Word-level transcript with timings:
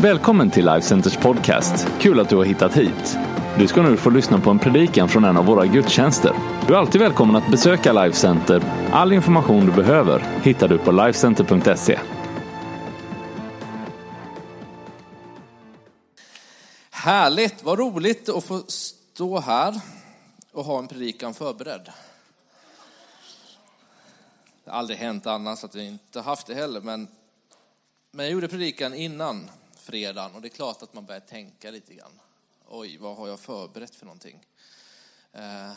Välkommen 0.00 0.50
till 0.50 0.66
Life 0.66 0.86
Centers 0.86 1.16
podcast. 1.16 1.86
Kul 2.00 2.20
att 2.20 2.28
du 2.28 2.36
har 2.36 2.44
hittat 2.44 2.76
hit. 2.76 3.18
Du 3.58 3.68
ska 3.68 3.82
nu 3.82 3.96
få 3.96 4.10
lyssna 4.10 4.40
på 4.40 4.50
en 4.50 4.58
predikan 4.58 5.08
från 5.08 5.24
en 5.24 5.36
av 5.36 5.46
våra 5.46 5.66
gudstjänster. 5.66 6.32
Du 6.66 6.74
är 6.74 6.78
alltid 6.78 7.00
välkommen 7.00 7.36
att 7.36 7.50
besöka 7.50 7.92
Life 7.92 8.16
Center. 8.16 8.62
All 8.92 9.12
information 9.12 9.66
du 9.66 9.72
behöver 9.72 10.20
hittar 10.42 10.68
du 10.68 10.78
på 10.78 10.92
lifecenter.se. 10.92 11.98
Härligt, 16.90 17.62
vad 17.62 17.78
roligt 17.78 18.28
att 18.28 18.44
få 18.44 18.62
stå 18.68 19.40
här 19.40 19.80
och 20.52 20.64
ha 20.64 20.78
en 20.78 20.88
predikan 20.88 21.34
förberedd. 21.34 21.92
Det 24.64 24.70
har 24.70 24.78
aldrig 24.78 24.98
hänt 24.98 25.26
annars 25.26 25.64
att 25.64 25.74
vi 25.74 25.86
inte 25.86 26.20
haft 26.20 26.46
det 26.46 26.54
heller, 26.54 26.80
men, 26.80 27.08
men 28.10 28.24
jag 28.24 28.32
gjorde 28.32 28.48
predikan 28.48 28.94
innan 28.94 29.50
fredagen 29.86 30.34
och 30.34 30.42
det 30.42 30.48
är 30.48 30.50
klart 30.50 30.82
att 30.82 30.94
man 30.94 31.06
börjar 31.06 31.20
tänka 31.20 31.70
lite 31.70 31.94
grann. 31.94 32.20
Oj, 32.66 32.96
vad 32.96 33.16
har 33.16 33.28
jag 33.28 33.40
förberett 33.40 33.94
för 33.94 34.06
någonting? 34.06 34.46
Eh, 35.32 35.72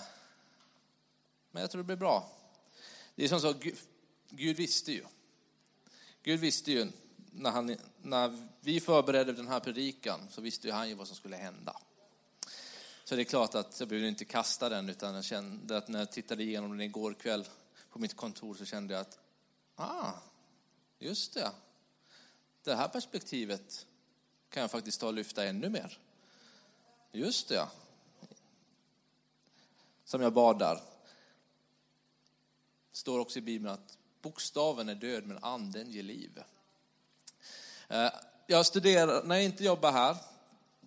men 1.52 1.62
jag 1.62 1.72
tror 1.72 1.80
det 1.80 1.86
blir 1.86 1.96
bra. 1.96 2.32
Det 3.16 3.24
är 3.24 3.28
som 3.28 3.40
så, 3.40 3.54
Gud, 3.54 3.78
Gud 4.30 4.58
visste 4.58 4.92
ju. 4.92 5.04
Gud 6.24 6.40
visste 6.40 6.72
ju 6.72 6.92
när, 7.32 7.52
han, 7.52 7.78
när 8.02 8.48
vi 8.62 8.80
förberedde 8.80 9.34
den 9.34 9.48
här 9.48 9.60
predikan 9.60 10.28
så 10.30 10.42
visste 10.42 10.68
ju 10.68 10.74
han 10.74 10.90
ju 10.90 10.96
vad 10.96 11.08
som 11.08 11.16
skulle 11.16 11.36
hända. 11.36 11.78
Så 13.04 13.16
det 13.16 13.22
är 13.22 13.24
klart 13.24 13.56
att 13.56 13.80
jag 13.80 13.90
behövde 13.90 14.08
inte 14.08 14.26
kasta 14.26 14.70
den 14.70 14.90
utan 14.90 15.16
jag 15.16 15.24
kände 15.24 15.78
att 15.78 15.88
när 15.88 16.00
jag 16.00 16.12
tittade 16.12 16.44
igenom 16.44 16.70
den 16.70 16.82
igår 16.82 17.14
kväll 17.14 17.48
på 17.90 18.00
mitt 18.00 18.16
kontor 18.16 18.56
så 18.56 18.66
kände 18.66 18.94
jag 18.94 19.02
att, 19.02 19.20
ah, 19.76 20.12
just 21.00 21.34
det. 21.34 21.52
Det 22.64 22.76
här 22.76 22.88
perspektivet 22.88 23.86
kan 24.50 24.62
jag 24.62 24.72
faktiskt 24.72 25.00
ta 25.00 25.08
och 25.08 25.14
lyfta 25.14 25.46
ännu 25.46 25.70
mer. 25.70 25.98
Just 27.12 27.50
det, 27.50 27.56
ja. 27.56 27.70
Som 30.06 30.22
jag 30.22 30.34
badar. 30.34 30.76
Det 32.92 32.98
står 32.98 33.20
också 33.20 33.40
i 33.40 33.42
Bibeln 33.42 33.74
att 33.74 33.98
bokstaven 34.22 34.90
är 34.90 34.96
död 34.96 35.28
men 35.28 35.44
anden 35.44 35.92
ger 35.92 36.04
liv. 36.04 36.44
Eh, 37.88 38.10
jag 38.48 38.66
studerar, 38.66 39.24
när 39.24 39.36
jag 39.36 39.46
inte 39.46 39.64
jobbar 39.64 39.92
här, 39.92 40.18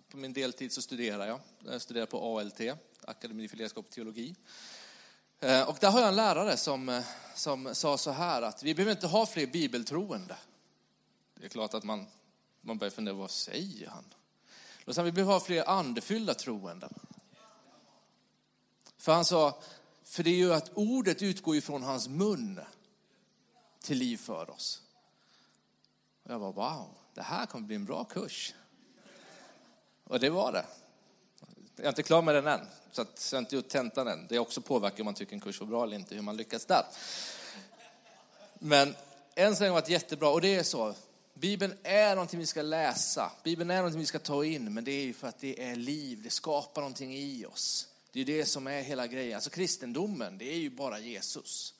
på 0.09 0.17
min 0.17 0.33
deltid 0.33 0.71
så 0.71 0.81
studerar 0.81 1.27
jag. 1.27 1.39
Jag 1.59 1.81
studerar 1.81 2.05
på 2.05 2.39
ALT, 2.39 2.61
Akademi 3.01 3.47
för 3.47 3.57
ledarskap 3.57 3.85
och 3.85 3.91
teologi. 3.91 4.35
Eh, 5.39 5.69
och 5.69 5.77
där 5.79 5.91
har 5.91 5.99
jag 5.99 6.09
en 6.09 6.15
lärare 6.15 6.57
som, 6.57 6.89
eh, 6.89 7.03
som 7.35 7.75
sa 7.75 7.97
så 7.97 8.11
här 8.11 8.41
att 8.41 8.63
vi 8.63 8.75
behöver 8.75 8.91
inte 8.91 9.07
ha 9.07 9.25
fler 9.25 9.47
bibeltroende. 9.47 10.35
Det 11.35 11.45
är 11.45 11.49
klart 11.49 11.73
att 11.73 11.83
man, 11.83 12.07
man 12.65 12.77
börjar 12.77 12.91
fundera, 12.91 13.15
vad 13.15 13.31
säger 13.31 13.87
han? 13.87 14.05
Då 14.85 14.93
sa 14.93 15.03
vi 15.03 15.11
behöver 15.11 15.33
ha 15.33 15.39
fler 15.39 15.69
andefyllda 15.69 16.33
troende. 16.33 16.89
För 18.97 19.13
han 19.13 19.25
sa, 19.25 19.61
för 20.03 20.23
det 20.23 20.29
är 20.29 20.35
ju 20.35 20.53
att 20.53 20.71
ordet 20.73 21.21
utgår 21.21 21.55
ifrån 21.55 21.83
hans 21.83 22.07
mun 22.07 22.59
till 23.81 23.97
liv 23.97 24.17
för 24.17 24.49
oss. 24.49 24.81
Och 26.23 26.31
jag 26.31 26.39
bara, 26.39 26.51
wow, 26.51 26.89
det 27.13 27.21
här 27.21 27.45
kommer 27.45 27.67
bli 27.67 27.75
en 27.75 27.85
bra 27.85 28.03
kurs. 28.03 28.53
Och 30.03 30.19
det 30.19 30.29
var 30.29 30.51
det. 30.51 30.65
Jag 31.75 31.85
är 31.85 31.89
inte 31.89 32.03
klar 32.03 32.21
med 32.21 32.35
den 32.35 32.47
än, 32.47 32.67
så 32.91 33.01
att 33.01 33.29
jag 33.31 33.37
har 33.37 33.41
inte 33.41 33.55
gjort 33.55 33.69
tentan 33.69 34.07
än. 34.07 34.27
Det 34.29 34.39
också 34.39 34.61
påverkar 34.61 34.99
om 34.99 35.05
man 35.05 35.13
tycker 35.13 35.33
en 35.33 35.39
kurs 35.39 35.59
var 35.59 35.67
bra 35.67 35.83
eller 35.83 35.97
inte, 35.97 36.15
hur 36.15 36.21
man 36.21 36.37
lyckas 36.37 36.65
där. 36.65 36.85
Men 38.53 38.95
än 39.35 39.55
så 39.55 39.63
länge 39.63 39.71
har 39.71 39.81
varit 39.81 39.89
jättebra, 39.89 40.29
och 40.29 40.41
det 40.41 40.55
är 40.55 40.63
så. 40.63 40.95
Bibeln 41.33 41.77
är 41.83 42.15
någonting 42.15 42.39
vi 42.39 42.45
ska 42.45 42.61
läsa, 42.61 43.31
Bibeln 43.43 43.71
är 43.71 43.77
någonting 43.77 43.99
vi 43.99 44.05
ska 44.05 44.19
ta 44.19 44.45
in, 44.45 44.73
men 44.73 44.83
det 44.83 44.91
är 44.91 45.03
ju 45.03 45.13
för 45.13 45.27
att 45.27 45.39
det 45.39 45.63
är 45.69 45.75
liv, 45.75 46.21
det 46.23 46.29
skapar 46.29 46.81
någonting 46.81 47.13
i 47.13 47.45
oss. 47.45 47.87
Det 48.11 48.21
är 48.21 48.25
det 48.25 48.45
som 48.45 48.67
är 48.67 48.81
hela 48.81 49.07
grejen. 49.07 49.35
Alltså 49.35 49.49
kristendomen, 49.49 50.37
det 50.37 50.45
är 50.45 50.57
ju 50.57 50.69
bara 50.69 50.99
Jesus. 50.99 51.73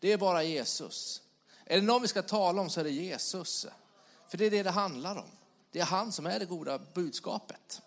Det 0.00 0.12
är 0.12 0.16
bara 0.16 0.42
Jesus. 0.42 1.22
Är 1.64 1.76
det 1.76 1.82
någon 1.82 2.02
vi 2.02 2.08
ska 2.08 2.22
tala 2.22 2.62
om 2.62 2.70
så 2.70 2.80
är 2.80 2.84
det 2.84 2.90
Jesus. 2.90 3.66
För 4.28 4.38
det 4.38 4.46
är 4.46 4.50
det 4.50 4.62
det 4.62 4.70
handlar 4.70 5.16
om. 5.16 5.30
Det 5.70 5.80
är 5.80 5.84
han 5.84 6.12
som 6.12 6.26
är 6.26 6.38
det 6.38 6.44
goda 6.44 6.80
budskapet. 6.94 7.82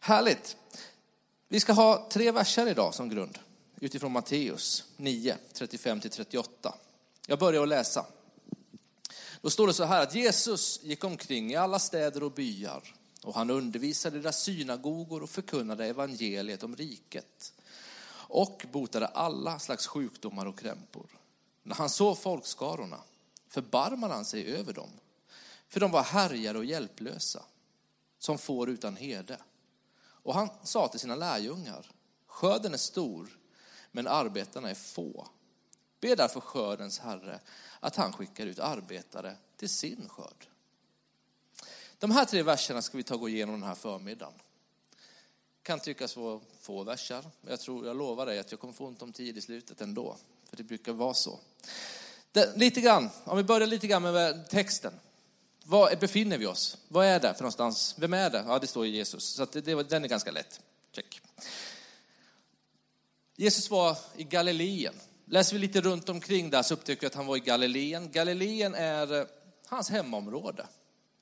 Härligt. 0.00 0.56
Vi 1.48 1.60
ska 1.60 1.72
ha 1.72 2.08
tre 2.10 2.30
verser 2.30 2.66
idag 2.66 2.94
som 2.94 3.08
grund 3.08 3.38
utifrån 3.80 4.12
Matteus 4.12 4.84
9, 4.96 5.36
35-38. 5.54 6.72
Jag 7.26 7.38
börjar 7.38 7.62
att 7.62 7.68
läsa. 7.68 8.06
Då 9.44 9.50
står 9.50 9.66
det 9.66 9.74
så 9.74 9.84
här 9.84 10.02
att 10.02 10.14
Jesus 10.14 10.80
gick 10.82 11.04
omkring 11.04 11.52
i 11.52 11.56
alla 11.56 11.78
städer 11.78 12.22
och 12.22 12.32
byar 12.32 12.94
och 13.22 13.34
han 13.34 13.50
undervisade 13.50 14.18
i 14.18 14.20
deras 14.20 14.42
synagogor 14.42 15.22
och 15.22 15.30
förkunnade 15.30 15.86
evangeliet 15.86 16.62
om 16.62 16.76
riket 16.76 17.52
och 18.12 18.66
botade 18.72 19.06
alla 19.06 19.58
slags 19.58 19.86
sjukdomar 19.86 20.46
och 20.46 20.58
krämpor. 20.58 21.06
När 21.62 21.74
han 21.74 21.90
såg 21.90 22.18
folkskarorna 22.18 23.00
förbarmade 23.48 24.14
han 24.14 24.24
sig 24.24 24.46
över 24.56 24.72
dem, 24.72 24.90
för 25.68 25.80
de 25.80 25.90
var 25.90 26.02
härjade 26.02 26.58
och 26.58 26.64
hjälplösa, 26.64 27.42
som 28.18 28.38
får 28.38 28.70
utan 28.70 28.96
herde. 28.96 29.38
Och 29.98 30.34
han 30.34 30.48
sa 30.62 30.88
till 30.88 31.00
sina 31.00 31.16
lärjungar, 31.16 31.90
skörden 32.26 32.74
är 32.74 32.78
stor, 32.78 33.38
men 33.92 34.06
arbetarna 34.06 34.70
är 34.70 34.74
få. 34.74 35.28
Be 36.04 36.14
därför 36.14 36.40
skördens 36.40 36.98
herre 36.98 37.40
att 37.80 37.96
han 37.96 38.12
skickar 38.12 38.46
ut 38.46 38.58
arbetare 38.58 39.36
till 39.56 39.68
sin 39.68 40.08
skörd. 40.08 40.46
De 41.98 42.10
här 42.10 42.24
tre 42.24 42.42
verserna 42.42 42.82
ska 42.82 42.96
vi 42.96 43.02
ta 43.02 43.14
och 43.14 43.20
gå 43.20 43.28
igenom 43.28 43.60
den 43.60 43.68
här 43.68 43.74
förmiddagen. 43.74 44.34
Kan 45.62 45.80
tyckas 45.80 46.16
vara 46.16 46.40
få 46.60 46.82
verser, 46.82 47.24
men 47.40 47.50
jag 47.50 47.60
tror, 47.60 47.86
jag 47.86 47.96
lovar 47.96 48.26
dig 48.26 48.38
att 48.38 48.50
jag 48.50 48.60
kommer 48.60 48.74
få 48.74 48.86
ont 48.86 49.02
om 49.02 49.12
tid 49.12 49.38
i 49.38 49.40
slutet 49.40 49.80
ändå. 49.80 50.16
För 50.50 50.56
det 50.56 50.62
brukar 50.62 50.92
vara 50.92 51.14
så. 51.14 51.38
Det, 52.32 52.56
lite 52.56 52.80
grann, 52.80 53.10
om 53.24 53.36
vi 53.36 53.42
börjar 53.42 53.66
lite 53.66 53.86
grann 53.86 54.02
med 54.02 54.48
texten. 54.48 54.92
Var 55.64 55.96
befinner 55.96 56.38
vi 56.38 56.46
oss? 56.46 56.78
Vad 56.88 57.06
är 57.06 57.20
det 57.20 57.34
för 57.34 57.42
någonstans? 57.42 57.94
Vem 57.98 58.14
är 58.14 58.30
det? 58.30 58.44
Ja, 58.46 58.58
det 58.58 58.66
står 58.66 58.86
Jesus. 58.86 59.24
Så 59.24 59.44
det, 59.44 59.60
det, 59.60 59.82
den 59.82 60.04
är 60.04 60.08
ganska 60.08 60.30
lätt. 60.30 60.60
Check. 60.92 61.20
Jesus 63.36 63.70
var 63.70 63.98
i 64.16 64.24
Galileen. 64.24 64.94
Läser 65.26 65.56
vi 65.56 65.60
lite 65.60 65.80
runt 65.80 66.08
omkring 66.08 66.50
där 66.50 66.62
så 66.62 66.74
upptäcker 66.74 67.00
vi 67.00 67.06
att 67.06 67.14
han 67.14 67.26
var 67.26 67.36
i 67.36 67.40
Galileen. 67.40 68.10
Galileen 68.10 68.74
är 68.74 69.20
eh, 69.20 69.26
hans 69.66 69.90
hemområde. 69.90 70.66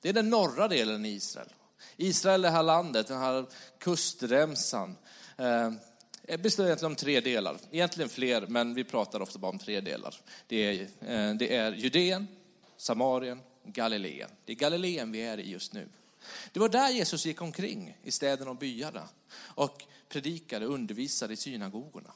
Det 0.01 0.09
är 0.09 0.13
den 0.13 0.29
norra 0.29 0.67
delen 0.67 1.05
i 1.05 1.09
Israel. 1.09 1.53
Israel, 1.97 2.41
det 2.41 2.49
här 2.49 2.63
landet, 2.63 3.07
den 3.07 3.19
här 3.19 3.45
kustremsan, 3.79 4.97
eh, 5.37 5.71
består 6.39 6.65
egentligen 6.65 6.91
om 6.91 6.95
tre 6.95 7.19
delar. 7.19 7.57
Egentligen 7.71 8.09
fler, 8.09 8.47
men 8.47 8.73
vi 8.73 8.83
pratar 8.83 9.21
ofta 9.21 9.39
bara 9.39 9.51
om 9.51 9.59
tre 9.59 9.81
delar. 9.81 10.15
Det 10.47 10.57
är, 10.57 10.81
eh, 10.81 11.35
det 11.35 11.55
är 11.55 11.71
Judeen, 11.71 12.27
Samarien, 12.77 13.39
Galileen. 13.63 14.29
Det 14.45 14.51
är 14.53 14.57
Galileen 14.57 15.11
vi 15.11 15.21
är 15.21 15.37
i 15.37 15.51
just 15.51 15.73
nu. 15.73 15.89
Det 16.51 16.59
var 16.59 16.69
där 16.69 16.89
Jesus 16.89 17.25
gick 17.25 17.41
omkring 17.41 17.97
i 18.03 18.11
städerna 18.11 18.51
och 18.51 18.57
byarna 18.57 19.09
och 19.35 19.83
predikade 20.09 20.67
och 20.67 20.73
undervisade 20.73 21.33
i 21.33 21.37
synagogorna. 21.37 22.13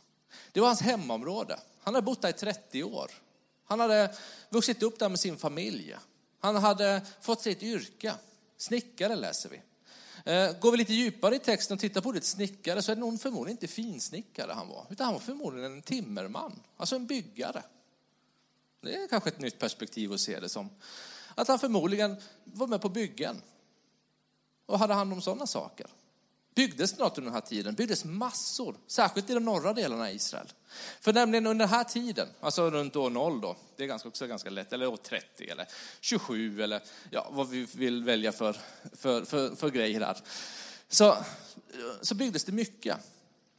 Det 0.51 0.59
var 0.59 0.67
hans 0.67 0.81
hemområde. 0.81 1.59
Han 1.79 1.95
hade 1.95 2.05
bott 2.05 2.21
där 2.21 2.29
i 2.29 2.33
30 2.33 2.83
år. 2.83 3.11
Han 3.65 3.79
hade 3.79 4.15
vuxit 4.49 4.83
upp 4.83 4.99
där 4.99 5.09
med 5.09 5.19
sin 5.19 5.37
familj. 5.37 5.95
Han 6.39 6.55
hade 6.55 7.01
fått 7.21 7.41
sitt 7.41 7.63
yrke. 7.63 8.13
Snickare 8.57 9.15
läser 9.15 9.49
vi. 9.49 9.61
Eh, 10.31 10.59
går 10.59 10.71
vi 10.71 10.77
lite 10.77 10.93
djupare 10.93 11.35
i 11.35 11.39
texten 11.39 11.75
och 11.75 11.81
tittar 11.81 12.01
på 12.01 12.09
ordet 12.09 12.23
snickare 12.23 12.81
så 12.81 12.91
är 12.91 12.95
det 12.95 12.99
nog 12.99 13.21
förmodligen 13.21 13.57
inte 13.57 13.67
finsnickare 13.67 14.51
han 14.51 14.67
var, 14.67 14.85
utan 14.89 15.05
han 15.05 15.13
var 15.13 15.21
förmodligen 15.21 15.73
en 15.73 15.81
timmerman, 15.81 16.59
alltså 16.77 16.95
en 16.95 17.07
byggare. 17.07 17.63
Det 18.81 18.95
är 18.95 19.07
kanske 19.07 19.29
ett 19.29 19.39
nytt 19.39 19.59
perspektiv 19.59 20.13
att 20.13 20.19
se 20.19 20.39
det 20.39 20.49
som. 20.49 20.69
Att 21.35 21.47
han 21.47 21.59
förmodligen 21.59 22.15
var 22.43 22.67
med 22.67 22.81
på 22.81 22.89
byggen 22.89 23.41
och 24.65 24.79
hade 24.79 24.93
hand 24.93 25.13
om 25.13 25.21
sådana 25.21 25.47
saker. 25.47 25.87
Byggdes 26.57 26.91
det 26.93 27.03
något 27.03 27.17
under 27.17 27.31
den 27.31 27.33
här 27.33 27.49
tiden? 27.49 27.75
Byggdes 27.75 28.05
massor, 28.05 28.75
särskilt 28.87 29.29
i 29.29 29.33
de 29.33 29.45
norra 29.45 29.73
delarna 29.73 30.03
av 30.03 30.09
Israel. 30.09 30.47
För 31.01 31.13
nämligen 31.13 31.47
under 31.47 31.65
den 31.65 31.73
här 31.75 31.83
tiden, 31.83 32.27
alltså 32.39 32.69
runt 32.69 32.95
år 32.95 33.09
0 33.09 33.41
då, 33.41 33.55
det 33.75 33.83
är 33.83 33.87
ganska, 33.87 34.09
också 34.09 34.27
ganska 34.27 34.49
lätt, 34.49 34.73
eller 34.73 34.87
år 34.87 34.97
30 34.97 35.49
eller 35.49 35.67
27 36.01 36.61
eller 36.61 36.81
ja, 37.11 37.27
vad 37.31 37.49
vi 37.49 37.67
vill 37.75 38.03
välja 38.03 38.31
för, 38.31 38.57
för, 38.93 39.25
för, 39.25 39.55
för 39.55 39.69
grejer 39.69 39.99
där. 39.99 40.17
Så, 40.89 41.17
så 42.01 42.15
byggdes 42.15 42.43
det 42.43 42.51
mycket. 42.51 42.97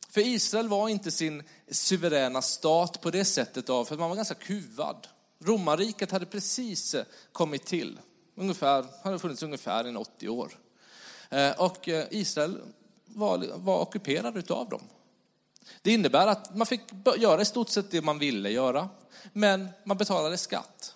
För 0.09 0.21
Israel 0.21 0.69
var 0.69 0.89
inte 0.89 1.11
sin 1.11 1.43
suveräna 1.71 2.43
stat 2.43 3.01
på 3.01 3.11
det 3.11 3.25
sättet 3.25 3.71
av, 3.71 3.85
för 3.85 3.97
man 3.97 4.09
var 4.09 4.17
ganska 4.17 4.35
kuvad. 4.35 5.07
Romarriket 5.45 6.11
hade 6.11 6.27
precis 6.27 6.95
eh, 6.95 7.05
kommit 7.33 7.67
till, 7.67 8.01
ungefär, 8.35 8.85
hade 9.03 9.19
funnits 9.19 9.43
ungefär 9.43 9.89
i 9.89 9.97
80 9.97 10.29
år. 10.29 10.53
Eh, 11.31 11.51
och 11.61 11.89
eh, 11.89 12.07
Israel 12.11 12.61
var, 13.19 13.47
var 13.55 13.81
ockuperad 13.81 14.51
av 14.51 14.69
dem. 14.69 14.83
Det 15.83 15.93
innebär 15.93 16.27
att 16.27 16.57
man 16.57 16.67
fick 16.67 16.81
göra 17.19 17.43
i 17.43 17.45
stort 17.45 17.69
sett 17.69 17.91
det 17.91 18.03
man 18.03 18.19
ville 18.19 18.51
göra, 18.51 18.89
men 19.33 19.69
man 19.85 19.97
betalade 19.97 20.39
skatt. 20.39 20.95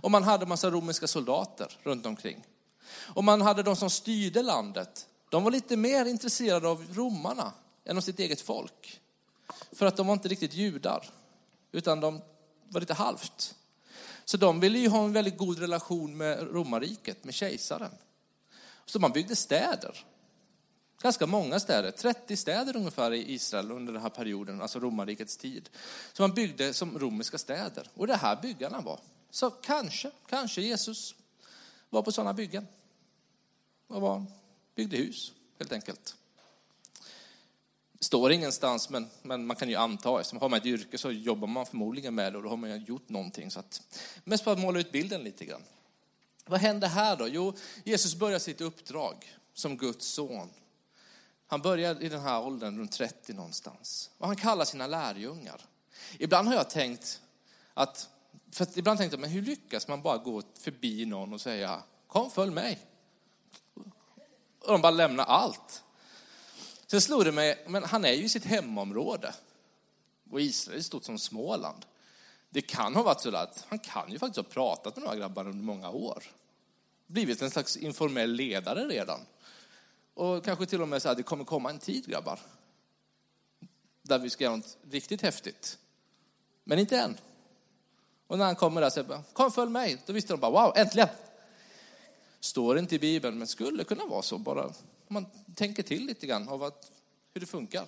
Och 0.00 0.10
man 0.10 0.22
hade 0.22 0.46
massa 0.46 0.70
romerska 0.70 1.06
soldater 1.06 1.78
runt 1.82 2.06
omkring. 2.06 2.44
Och 2.92 3.24
man 3.24 3.40
hade 3.40 3.62
de 3.62 3.76
som 3.76 3.90
styrde 3.90 4.42
landet. 4.42 5.06
De 5.30 5.44
var 5.44 5.50
lite 5.50 5.76
mer 5.76 6.04
intresserade 6.06 6.68
av 6.68 6.86
romarna 6.94 7.52
än 7.84 7.96
av 7.96 8.00
sitt 8.00 8.18
eget 8.18 8.40
folk. 8.40 9.00
För 9.72 9.86
att 9.86 9.96
de 9.96 10.06
var 10.06 10.14
inte 10.14 10.28
riktigt 10.28 10.54
judar, 10.54 11.10
utan 11.72 12.00
de 12.00 12.20
var 12.68 12.80
lite 12.80 12.94
halvt. 12.94 13.54
Så 14.24 14.36
de 14.36 14.60
ville 14.60 14.78
ju 14.78 14.88
ha 14.88 15.04
en 15.04 15.12
väldigt 15.12 15.38
god 15.38 15.58
relation 15.58 16.16
med 16.16 16.42
romarriket, 16.42 17.24
med 17.24 17.34
kejsaren. 17.34 17.90
Så 18.86 18.98
man 18.98 19.12
byggde 19.12 19.36
städer. 19.36 20.04
Ganska 21.02 21.26
många 21.26 21.60
städer, 21.60 21.90
30 21.90 22.36
städer 22.36 22.76
ungefär 22.76 23.12
i 23.12 23.32
Israel 23.32 23.70
under 23.70 23.92
den 23.92 24.02
här 24.02 24.08
perioden, 24.08 24.62
alltså 24.62 24.80
romarrikets 24.80 25.36
tid. 25.36 25.70
Så 26.12 26.22
man 26.22 26.34
byggde 26.34 26.74
som 26.74 26.98
romerska 26.98 27.38
städer. 27.38 27.88
Och 27.94 28.06
det 28.06 28.16
här 28.16 28.36
byggarna 28.42 28.80
var. 28.80 29.00
Så 29.30 29.50
kanske, 29.50 30.10
kanske 30.28 30.62
Jesus 30.62 31.14
var 31.90 32.02
på 32.02 32.12
sådana 32.12 32.32
byggen. 32.32 32.66
Och 33.86 34.00
var, 34.00 34.24
byggde 34.74 34.96
hus, 34.96 35.32
helt 35.58 35.72
enkelt. 35.72 36.16
Det 37.92 38.04
står 38.04 38.32
ingenstans, 38.32 38.90
men, 38.90 39.08
men 39.22 39.46
man 39.46 39.56
kan 39.56 39.68
ju 39.68 39.74
anta, 39.74 40.20
eftersom 40.20 40.38
har 40.40 40.48
man 40.48 40.58
ett 40.58 40.66
yrke 40.66 40.98
så 40.98 41.10
jobbar 41.10 41.48
man 41.48 41.66
förmodligen 41.66 42.14
med 42.14 42.32
det 42.32 42.36
och 42.36 42.42
då 42.42 42.48
har 42.48 42.56
man 42.56 42.70
ju 42.70 42.76
gjort 42.76 43.08
någonting. 43.08 43.50
Så 43.50 43.60
att, 43.60 43.82
mest 44.24 44.44
för 44.44 44.52
att 44.52 44.58
måla 44.58 44.80
ut 44.80 44.92
bilden 44.92 45.24
lite 45.24 45.44
grann. 45.44 45.62
Vad 46.46 46.60
hände 46.60 46.86
här 46.86 47.16
då? 47.16 47.28
Jo, 47.28 47.54
Jesus 47.84 48.14
börjar 48.14 48.38
sitt 48.38 48.60
uppdrag 48.60 49.36
som 49.54 49.76
Guds 49.76 50.06
son. 50.06 50.50
Han 51.50 51.60
börjar 51.60 52.02
i 52.02 52.08
den 52.08 52.20
här 52.20 52.40
åldern, 52.40 52.78
runt 52.78 52.92
30 52.92 53.32
någonstans. 53.32 54.10
Och 54.18 54.26
han 54.26 54.36
kallar 54.36 54.64
sina 54.64 54.86
lärjungar. 54.86 55.60
Ibland 56.18 56.48
har 56.48 56.54
jag 56.54 56.70
tänkt 56.70 57.20
att, 57.74 58.08
för 58.52 58.64
att 58.64 58.76
ibland 58.76 58.98
tänkte 58.98 59.14
jag, 59.14 59.20
men 59.20 59.30
hur 59.30 59.42
lyckas 59.42 59.88
man 59.88 60.02
bara 60.02 60.18
gå 60.18 60.42
förbi 60.60 61.06
någon 61.06 61.32
och 61.32 61.40
säga, 61.40 61.82
kom 62.06 62.30
följ 62.30 62.52
mig. 62.52 62.78
Och 64.60 64.72
de 64.72 64.80
bara 64.80 64.90
lämnar 64.90 65.24
allt. 65.24 65.82
Sen 66.86 67.00
slog 67.00 67.24
det 67.24 67.32
mig, 67.32 67.64
men 67.66 67.84
han 67.84 68.04
är 68.04 68.12
ju 68.12 68.24
i 68.24 68.28
sitt 68.28 68.44
hemområde. 68.44 69.34
Och 70.30 70.40
Israel 70.40 70.78
är 70.78 70.82
stort 70.82 71.04
som 71.04 71.18
Småland. 71.18 71.86
Det 72.50 72.62
kan 72.62 72.94
ha 72.94 73.02
varit 73.02 73.20
så 73.20 73.36
att 73.36 73.64
han 73.68 73.78
kan 73.78 74.12
ju 74.12 74.18
faktiskt 74.18 74.46
ha 74.46 74.52
pratat 74.52 74.96
med 74.96 75.04
några 75.04 75.16
grabbar 75.16 75.48
under 75.48 75.64
många 75.64 75.90
år. 75.90 76.24
Blivit 77.06 77.42
en 77.42 77.50
slags 77.50 77.76
informell 77.76 78.32
ledare 78.32 78.86
redan. 78.88 79.20
Och 80.14 80.44
kanske 80.44 80.66
till 80.66 80.82
och 80.82 80.88
med 80.88 81.02
så 81.02 81.08
här, 81.08 81.14
det 81.14 81.22
kommer 81.22 81.44
komma 81.44 81.70
en 81.70 81.78
tid 81.78 82.06
grabbar. 82.06 82.40
Där 84.02 84.18
vi 84.18 84.30
ska 84.30 84.44
göra 84.44 84.56
något 84.56 84.76
riktigt 84.90 85.22
häftigt. 85.22 85.78
Men 86.64 86.78
inte 86.78 86.98
än. 86.98 87.16
Och 88.26 88.38
när 88.38 88.44
han 88.44 88.56
kommer 88.56 88.80
där 88.80 88.90
så 88.90 89.04
bara, 89.04 89.22
kom 89.32 89.52
följ 89.52 89.70
mig. 89.70 90.02
Då 90.06 90.12
visste 90.12 90.32
de 90.32 90.40
bara, 90.40 90.50
wow, 90.50 90.72
äntligen. 90.76 91.08
Står 92.40 92.78
inte 92.78 92.94
i 92.94 92.98
Bibeln, 92.98 93.38
men 93.38 93.46
skulle 93.46 93.84
kunna 93.84 94.06
vara 94.06 94.22
så 94.22 94.38
bara 94.38 94.72
om 95.10 95.14
man 95.14 95.26
tänker 95.54 95.82
till 95.82 96.06
lite 96.06 96.26
grann 96.26 96.48
av 96.48 96.62
att, 96.62 96.92
hur 97.34 97.40
det 97.40 97.46
funkar. 97.46 97.86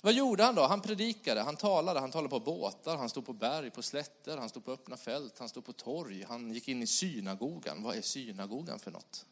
Vad 0.00 0.14
gjorde 0.14 0.44
han 0.44 0.54
då? 0.54 0.62
Han 0.62 0.80
predikade, 0.80 1.42
han 1.42 1.56
talade, 1.56 2.00
han 2.00 2.10
talade 2.10 2.28
på 2.28 2.40
båtar, 2.40 2.96
han 2.96 3.08
stod 3.08 3.26
på 3.26 3.32
berg, 3.32 3.70
på 3.70 3.82
slätter, 3.82 4.36
han 4.36 4.48
stod 4.48 4.64
på 4.64 4.72
öppna 4.72 4.96
fält, 4.96 5.38
han 5.38 5.48
stod 5.48 5.64
på 5.64 5.72
torg, 5.72 6.24
han 6.28 6.50
gick 6.50 6.68
in 6.68 6.82
i 6.82 6.86
synagogan. 6.86 7.82
Vad 7.82 7.96
är 7.96 8.02
synagogan 8.02 8.78
för 8.78 8.90
något? 8.90 9.26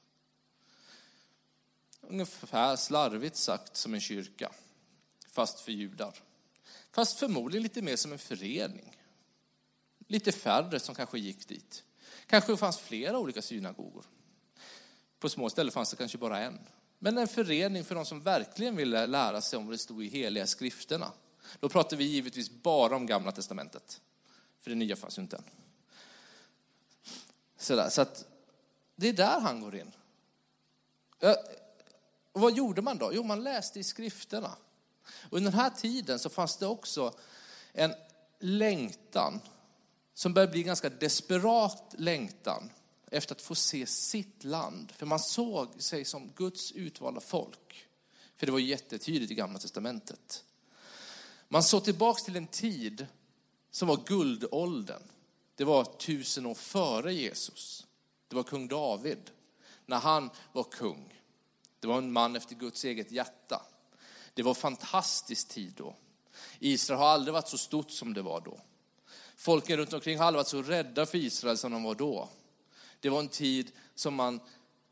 Ungefär 2.08 2.76
slarvigt 2.76 3.36
sagt 3.36 3.76
som 3.76 3.94
en 3.94 4.00
kyrka, 4.00 4.52
fast 5.28 5.60
för 5.60 5.72
judar. 5.72 6.14
Fast 6.92 7.18
förmodligen 7.18 7.62
lite 7.62 7.82
mer 7.82 7.96
som 7.96 8.12
en 8.12 8.18
förening. 8.18 8.96
Lite 10.06 10.32
färre 10.32 10.80
som 10.80 10.94
kanske 10.94 11.18
gick 11.18 11.48
dit. 11.48 11.84
Kanske 12.26 12.56
fanns 12.56 12.78
flera 12.78 13.18
olika 13.18 13.42
synagogor. 13.42 14.04
På 15.18 15.28
små 15.28 15.50
ställen 15.50 15.72
fanns 15.72 15.90
det 15.90 15.96
kanske 15.96 16.18
bara 16.18 16.40
en. 16.40 16.58
Men 16.98 17.18
en 17.18 17.28
förening 17.28 17.84
för 17.84 17.94
de 17.94 18.06
som 18.06 18.20
verkligen 18.22 18.76
ville 18.76 19.06
lära 19.06 19.40
sig 19.40 19.56
om 19.56 19.66
vad 19.66 19.74
det 19.74 19.78
stod 19.78 20.04
i 20.04 20.08
heliga 20.08 20.46
skrifterna. 20.46 21.12
Då 21.60 21.68
pratar 21.68 21.96
vi 21.96 22.04
givetvis 22.04 22.50
bara 22.50 22.96
om 22.96 23.06
gamla 23.06 23.32
testamentet. 23.32 24.00
För 24.60 24.70
det 24.70 24.76
nya 24.76 24.96
fanns 24.96 25.18
ju 25.18 25.22
inte 25.22 25.36
än. 25.36 25.44
Sådär, 27.56 27.88
så 27.88 28.02
att 28.02 28.26
det 28.96 29.08
är 29.08 29.12
där 29.12 29.40
han 29.40 29.60
går 29.60 29.76
in. 29.76 29.92
Och 32.34 32.40
vad 32.40 32.56
gjorde 32.56 32.82
man 32.82 32.98
då? 32.98 33.10
Jo, 33.14 33.22
man 33.22 33.44
läste 33.44 33.80
i 33.80 33.84
skrifterna. 33.84 34.56
Och 35.06 35.36
under 35.36 35.50
den 35.50 35.60
här 35.60 35.70
tiden 35.70 36.18
så 36.18 36.28
fanns 36.28 36.56
det 36.56 36.66
också 36.66 37.14
en 37.72 37.94
längtan 38.40 39.40
som 40.14 40.34
började 40.34 40.52
bli 40.52 40.60
en 40.60 40.66
ganska 40.66 40.88
desperat 40.88 41.94
längtan 41.98 42.70
efter 43.10 43.34
att 43.34 43.42
få 43.42 43.54
se 43.54 43.86
sitt 43.86 44.44
land. 44.44 44.92
För 44.92 45.06
man 45.06 45.20
såg 45.20 45.82
sig 45.82 46.04
som 46.04 46.32
Guds 46.36 46.72
utvalda 46.72 47.20
folk. 47.20 47.86
För 48.36 48.46
det 48.46 48.52
var 48.52 48.58
jättetydligt 48.58 49.32
i 49.32 49.34
Gamla 49.34 49.58
Testamentet. 49.58 50.44
Man 51.48 51.62
såg 51.62 51.84
tillbaks 51.84 52.22
till 52.22 52.36
en 52.36 52.46
tid 52.46 53.06
som 53.70 53.88
var 53.88 54.00
guldåldern. 54.06 55.02
Det 55.54 55.64
var 55.64 55.84
tusen 55.84 56.46
år 56.46 56.54
före 56.54 57.14
Jesus. 57.14 57.86
Det 58.28 58.36
var 58.36 58.42
kung 58.42 58.68
David, 58.68 59.30
när 59.86 59.98
han 59.98 60.30
var 60.52 60.64
kung. 60.64 61.13
Det 61.84 61.88
var 61.88 61.98
en 61.98 62.12
man 62.12 62.36
efter 62.36 62.54
Guds 62.54 62.84
eget 62.84 63.12
hjärta. 63.12 63.62
Det 64.34 64.42
var 64.42 64.50
en 64.50 64.54
fantastisk 64.54 65.48
tid 65.48 65.72
då. 65.76 65.96
Israel 66.58 67.00
har 67.00 67.06
aldrig 67.06 67.32
varit 67.32 67.48
så 67.48 67.58
stort 67.58 67.90
som 67.90 68.14
det 68.14 68.22
var 68.22 68.40
då. 68.40 68.60
Folken 69.36 69.76
runt 69.76 69.92
omkring 69.92 70.18
har 70.18 70.26
aldrig 70.26 70.38
varit 70.38 70.48
så 70.48 70.62
rädda 70.62 71.06
för 71.06 71.18
Israel 71.18 71.58
som 71.58 71.72
de 71.72 71.82
var 71.82 71.94
då. 71.94 72.28
Det 73.00 73.08
var 73.08 73.20
en 73.20 73.28
tid 73.28 73.72
som 73.94 74.14
man 74.14 74.40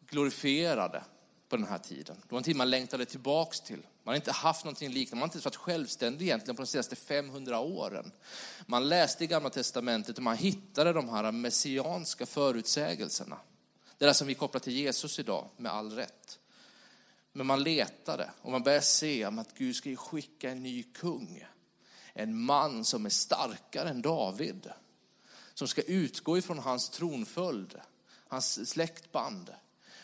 glorifierade 0.06 1.04
på 1.48 1.56
den 1.56 1.66
här 1.66 1.78
tiden. 1.78 2.16
Det 2.22 2.32
var 2.32 2.38
en 2.38 2.44
tid 2.44 2.56
man 2.56 2.70
längtade 2.70 3.04
tillbaks 3.04 3.60
till. 3.60 3.86
Man 4.02 4.12
har 4.12 4.16
inte 4.16 4.32
haft 4.32 4.64
någonting 4.64 4.90
liknande, 4.90 5.20
man 5.20 5.28
har 5.28 5.36
inte 5.36 5.46
varit 5.46 5.56
självständig 5.56 6.26
egentligen 6.26 6.56
på 6.56 6.62
de 6.62 6.66
senaste 6.66 6.96
500 6.96 7.60
åren. 7.60 8.12
Man 8.66 8.88
läste 8.88 9.24
i 9.24 9.26
Gamla 9.26 9.50
Testamentet 9.50 10.16
och 10.16 10.24
man 10.24 10.36
hittade 10.36 10.92
de 10.92 11.08
här 11.08 11.32
messianska 11.32 12.26
förutsägelserna. 12.26 13.38
Det 13.98 14.06
där 14.06 14.12
som 14.12 14.26
vi 14.26 14.34
kopplar 14.34 14.60
till 14.60 14.72
Jesus 14.72 15.18
idag, 15.18 15.48
med 15.56 15.72
all 15.72 15.92
rätt. 15.92 16.38
Men 17.32 17.46
man 17.46 17.62
letade 17.62 18.30
och 18.42 18.52
man 18.52 18.62
började 18.62 18.84
se 18.84 19.24
att 19.24 19.54
Gud 19.58 19.76
ska 19.76 19.96
skicka 19.96 20.50
en 20.50 20.62
ny 20.62 20.82
kung. 20.82 21.44
En 22.12 22.40
man 22.40 22.84
som 22.84 23.06
är 23.06 23.10
starkare 23.10 23.88
än 23.88 24.02
David. 24.02 24.70
Som 25.54 25.68
ska 25.68 25.82
utgå 25.82 26.38
ifrån 26.38 26.58
hans 26.58 26.90
tronföljd, 26.90 27.74
hans 28.28 28.70
släktband. 28.70 29.50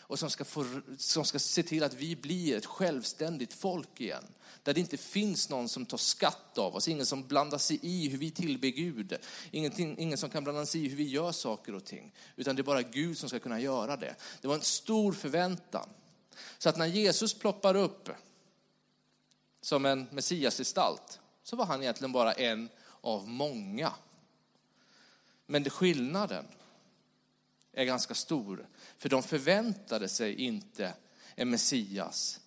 Och 0.09 0.19
som 0.19 0.29
ska, 0.29 0.45
få, 0.45 0.81
som 0.97 1.25
ska 1.25 1.39
se 1.39 1.63
till 1.63 1.83
att 1.83 1.93
vi 1.93 2.15
blir 2.15 2.57
ett 2.57 2.65
självständigt 2.65 3.53
folk 3.53 4.01
igen. 4.01 4.23
Där 4.63 4.73
det 4.73 4.79
inte 4.79 4.97
finns 4.97 5.49
någon 5.49 5.69
som 5.69 5.85
tar 5.85 5.97
skatt 5.97 6.57
av 6.57 6.75
oss, 6.75 6.87
ingen 6.87 7.05
som 7.05 7.27
blandar 7.27 7.57
sig 7.57 7.79
i 7.81 8.09
hur 8.09 8.17
vi 8.17 8.31
tillber 8.31 8.67
Gud. 8.67 9.17
ingen 9.51 10.17
som 10.17 10.29
kan 10.29 10.43
blanda 10.43 10.65
sig 10.65 10.85
i 10.85 10.89
hur 10.89 10.97
vi 10.97 11.07
gör 11.07 11.31
saker 11.31 11.75
och 11.75 11.85
ting. 11.85 12.13
Utan 12.35 12.55
det 12.55 12.61
är 12.61 12.63
bara 12.63 12.81
Gud 12.81 13.17
som 13.17 13.29
ska 13.29 13.39
kunna 13.39 13.59
göra 13.59 13.97
det. 13.97 14.15
Det 14.41 14.47
var 14.47 14.55
en 14.55 14.61
stor 14.61 15.13
förväntan. 15.13 15.89
Så 16.57 16.69
att 16.69 16.77
när 16.77 16.85
Jesus 16.85 17.33
ploppar 17.33 17.75
upp 17.75 18.09
som 19.61 19.85
en 19.85 20.07
messiasgestalt 20.11 21.19
så 21.43 21.55
var 21.55 21.65
han 21.65 21.81
egentligen 21.81 22.11
bara 22.11 22.33
en 22.33 22.69
av 23.01 23.27
många. 23.27 23.93
Men 25.45 25.69
skillnaden 25.69 26.45
är 27.73 27.85
ganska 27.85 28.13
stor, 28.13 28.67
för 28.97 29.09
de 29.09 29.23
förväntade 29.23 30.09
sig 30.09 30.35
inte 30.35 30.93
en 31.35 31.49
Messias 31.49 32.39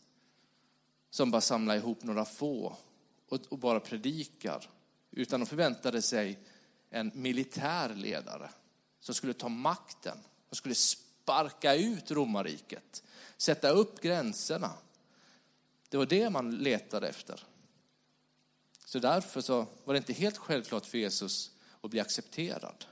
som 1.11 1.31
bara 1.31 1.41
samlar 1.41 1.77
ihop 1.77 2.03
några 2.03 2.25
få 2.25 2.77
och 3.49 3.59
bara 3.59 3.81
predikar, 3.81 4.71
utan 5.11 5.41
de 5.41 5.47
förväntade 5.47 6.03
sig 6.03 6.39
en 6.91 7.11
militär 7.15 7.95
ledare 7.95 8.51
som 9.01 9.15
skulle 9.15 9.35
ta 9.35 9.49
makten, 9.49 10.19
som 10.49 10.57
skulle 10.57 10.75
sparka 10.75 11.75
ut 11.75 12.11
romarriket, 12.11 13.03
sätta 13.43 13.71
upp 13.71 14.01
gränserna. 14.01 14.73
Det 15.89 15.97
var 15.97 16.07
det 16.07 16.31
man 16.31 16.51
letade 16.51 17.09
efter. 17.09 17.45
Så 18.85 18.99
därför 18.99 19.41
så 19.41 19.67
var 19.85 19.95
det 19.95 19.99
inte 19.99 20.13
helt 20.13 20.39
självklart 20.39 20.87
för 20.87 20.99
Jesus 20.99 21.51
att 21.81 21.91
bli 21.91 22.01
accepterad. 22.01 22.85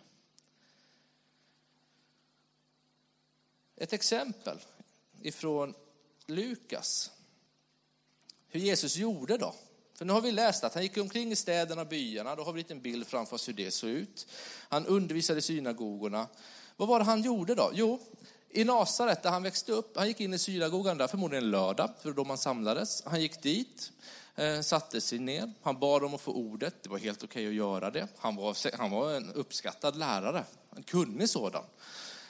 Ett 3.76 3.92
exempel 3.92 4.58
ifrån 5.22 5.74
Lukas. 6.26 7.10
Hur 8.48 8.60
Jesus 8.60 8.96
gjorde 8.96 9.36
då. 9.36 9.54
För 9.94 10.04
nu 10.04 10.12
har 10.12 10.20
vi 10.20 10.32
läst 10.32 10.64
att 10.64 10.74
han 10.74 10.82
gick 10.82 10.96
omkring 10.96 11.32
i 11.32 11.36
städerna 11.36 11.80
och 11.80 11.88
byarna. 11.88 12.36
Då 12.36 12.42
har 12.42 12.52
vi 12.52 12.60
en 12.60 12.64
liten 12.64 12.82
bild 12.82 13.06
framför 13.06 13.34
oss 13.34 13.48
hur 13.48 13.52
det 13.52 13.70
såg 13.70 13.90
ut. 13.90 14.26
Han 14.68 14.86
undervisade 14.86 15.38
i 15.38 15.42
synagogorna. 15.42 16.28
Vad 16.76 16.88
var 16.88 16.98
det 16.98 17.04
han 17.04 17.22
gjorde 17.22 17.54
då? 17.54 17.70
Jo, 17.74 18.00
i 18.52 18.64
Nasaret 18.64 19.22
där 19.22 19.30
han 19.30 19.42
växte 19.42 19.72
upp, 19.72 19.96
han 19.96 20.08
gick 20.08 20.20
in 20.20 20.34
i 20.34 20.38
synagogan 20.38 20.98
där 20.98 21.06
förmodligen 21.06 21.50
lördag, 21.50 21.90
för 22.02 22.12
då 22.12 22.24
man 22.24 22.38
samlades. 22.38 23.02
Han 23.04 23.20
gick 23.20 23.42
dit, 23.42 23.92
eh, 24.36 24.60
satte 24.60 25.00
sig 25.00 25.18
ner, 25.18 25.52
han 25.62 25.78
bad 25.78 26.04
om 26.04 26.14
att 26.14 26.20
få 26.20 26.32
ordet, 26.32 26.82
det 26.82 26.88
var 26.88 26.98
helt 26.98 27.24
okej 27.24 27.48
att 27.48 27.54
göra 27.54 27.90
det. 27.90 28.08
Han 28.18 28.36
var, 28.36 28.76
han 28.78 28.90
var 28.90 29.12
en 29.12 29.32
uppskattad 29.32 29.96
lärare, 29.96 30.44
en 30.76 30.82
kunnig 30.82 31.30
sådan. 31.30 31.64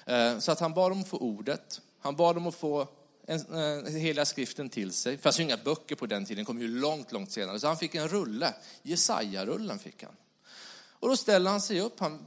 Eh, 0.06 0.38
så 0.38 0.52
att 0.52 0.60
han 0.60 0.74
bad 0.74 0.92
om 0.92 1.00
att 1.00 1.08
få 1.08 1.18
ordet. 1.18 1.80
Han 2.00 2.16
bad 2.16 2.36
om 2.36 2.46
att 2.46 2.54
få 2.54 2.88
en, 3.26 3.54
en, 3.54 3.96
hela 3.96 4.24
skriften 4.24 4.68
till 4.68 4.92
sig. 4.92 5.16
Det 5.16 5.22
fanns 5.22 5.38
ju 5.38 5.42
inga 5.42 5.56
böcker 5.56 5.94
på 5.96 6.06
den 6.06 6.24
tiden, 6.24 6.44
kom 6.44 6.60
ju 6.60 6.68
långt, 6.68 7.12
långt 7.12 7.32
senare. 7.32 7.60
Så 7.60 7.66
han 7.66 7.76
fick 7.76 7.94
en 7.94 8.08
rulle, 8.08 8.54
Jesaja-rullen 8.82 9.78
fick 9.78 10.02
han. 10.02 10.16
Och 11.00 11.08
då 11.08 11.16
ställer 11.16 11.50
han 11.50 11.60
sig 11.60 11.80
upp, 11.80 12.00
han 12.00 12.26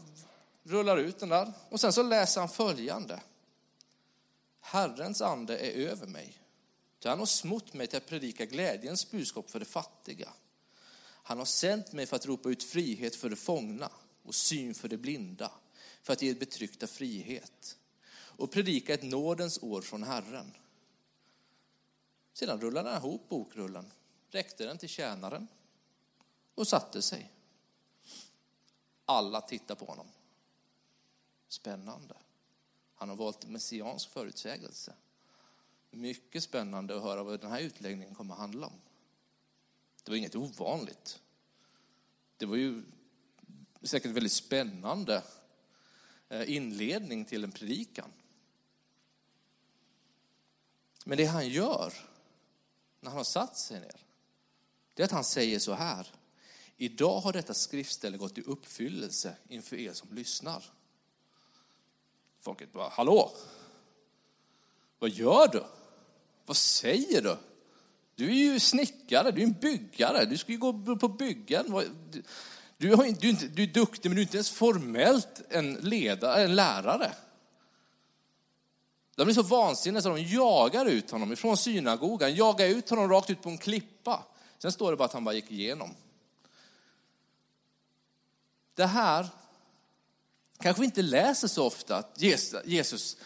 rullar 0.64 0.98
ut 0.98 1.20
den 1.20 1.30
där 1.30 1.54
och 1.70 1.80
sen 1.80 1.94
så 1.94 2.04
läser 2.04 2.42
han 2.42 2.50
följande. 2.50 3.20
Herrens 4.74 5.22
ande 5.22 5.58
är 5.58 5.72
över 5.90 6.08
mig. 6.08 6.38
Han 7.04 7.20
har 7.20 7.26
smort 7.26 7.74
mig 7.74 7.88
till 7.88 7.98
att 7.98 8.06
predika 8.06 8.46
glädjens 8.46 9.12
budskap 9.12 9.50
för 9.50 9.60
de 9.60 9.66
fattiga. 9.66 10.34
Han 11.04 11.38
har 11.38 11.46
sänt 11.46 11.92
mig 11.92 12.06
för 12.06 12.16
att 12.16 12.26
ropa 12.26 12.50
ut 12.50 12.64
frihet 12.64 13.16
för 13.16 13.30
de 13.30 13.36
fångna 13.36 13.92
och 14.24 14.36
syn 14.36 14.74
för 14.74 14.88
de 14.88 14.98
blinda, 14.98 15.52
för 16.04 16.14
att 16.14 16.22
ge 16.22 16.34
betryckta 16.34 16.88
frihet 16.88 17.78
och 18.14 18.52
predika 18.52 18.94
ett 18.94 19.04
nådens 19.04 19.64
år 19.64 19.82
från 19.82 20.04
Herren. 20.04 20.54
Sedan 22.34 22.62
rullade 22.62 22.90
han 22.90 22.98
ihop 22.98 23.30
bokrullen, 23.30 23.92
räckte 24.30 24.66
den 24.66 24.78
till 24.78 24.90
tjänaren 24.90 25.48
och 26.56 26.68
satte 26.68 27.02
sig. 27.02 27.32
Alla 29.06 29.42
tittade 29.42 29.80
på 29.80 29.86
honom. 29.86 30.08
Spännande. 31.48 32.16
Han 32.96 33.10
har 33.10 33.16
valt 33.16 33.48
messiansk 33.48 34.10
förutsägelse. 34.10 34.94
Mycket 35.92 36.44
spännande 36.44 36.96
att 36.96 37.04
höra 37.04 37.24
vad 37.24 37.40
den 37.42 37.52
här 37.52 37.62
utläggningen 37.62 38.16
kommer 38.16 38.34
att 38.34 38.40
handla 38.40 38.68
om. 38.68 38.82
Det 40.04 40.12
var 40.12 40.18
inget 40.18 40.36
ovanligt. 40.36 41.22
Det 42.38 42.46
var 42.46 42.56
ju 42.56 42.84
säkert 43.82 44.12
väldigt 44.12 44.32
spännande 44.32 45.24
eh, 46.30 46.56
inledning 46.56 47.26
till 47.26 47.44
en 47.44 47.52
predikan. 47.52 48.12
Men 51.06 51.18
det 51.18 51.26
han 51.26 51.50
gör 51.50 51.94
när 53.00 53.10
han 53.10 53.18
har 53.18 53.24
satt 53.24 53.58
sig 53.58 53.80
ner, 53.80 54.06
det 54.94 55.04
är 55.04 55.06
att 55.06 55.12
han 55.12 55.24
säger 55.24 55.60
så 55.60 55.74
här. 55.74 56.08
Idag 56.78 57.20
har 57.20 57.34
detta 57.34 57.54
skriftställe 57.54 58.18
gått 58.18 58.38
i 58.38 58.42
uppfyllelse 58.42 59.36
inför 59.48 59.76
er 59.76 59.94
som 59.94 60.14
lyssnar. 60.14 60.64
Folket 62.44 62.74
bara, 62.74 62.90
hallå? 62.90 63.32
Vad 65.00 65.10
gör 65.10 65.48
du? 65.48 65.64
Vad 66.46 66.58
säger 66.58 67.22
du? 67.22 67.38
Du 68.16 68.30
är 68.30 68.34
ju 68.34 68.60
snickare, 68.60 69.32
du 69.32 69.42
är 69.42 69.46
en 69.46 69.54
byggare, 69.54 70.26
du 70.26 70.38
ska 70.38 70.52
ju 70.52 70.58
gå 70.58 70.98
på 70.98 71.08
byggen. 71.08 71.66
Du, 72.78 72.96
har 72.96 73.04
du, 73.04 73.04
är 73.04 73.26
inte, 73.26 73.48
du 73.48 73.64
är 73.64 73.68
duktig, 73.68 74.10
men 74.10 74.16
du 74.16 74.22
är 74.22 74.26
inte 74.26 74.38
ens 74.38 74.50
formellt 74.50 75.42
en 75.50 75.74
ledare, 75.74 76.44
en 76.44 76.56
lärare. 76.56 77.12
De 79.16 79.24
blir 79.24 79.36
så 79.36 79.44
vansinniga 79.44 80.02
så 80.02 80.10
de 80.10 80.24
jagar 80.24 80.86
ut 80.86 81.12
honom 81.12 81.34
ifrån 81.34 81.58
synagogan, 81.58 82.36
jagar 82.36 82.68
ut 82.68 82.90
honom 82.90 83.10
rakt 83.10 83.30
ut 83.30 83.42
på 83.42 83.50
en 83.50 83.58
klippa. 83.58 84.24
Sen 84.58 84.72
står 84.72 84.92
det 84.92 84.98
bara 84.98 85.06
att 85.06 85.14
han 85.14 85.24
bara 85.24 85.36
gick 85.36 85.52
igenom. 85.52 85.96
Det 88.76 88.86
här 88.86 89.30
kanske 90.60 90.82
vi 90.82 90.86
inte 90.86 91.02
läser 91.02 91.48
så 91.48 91.66
ofta, 91.66 91.96
att 91.96 92.22
Jesus, 92.66 93.18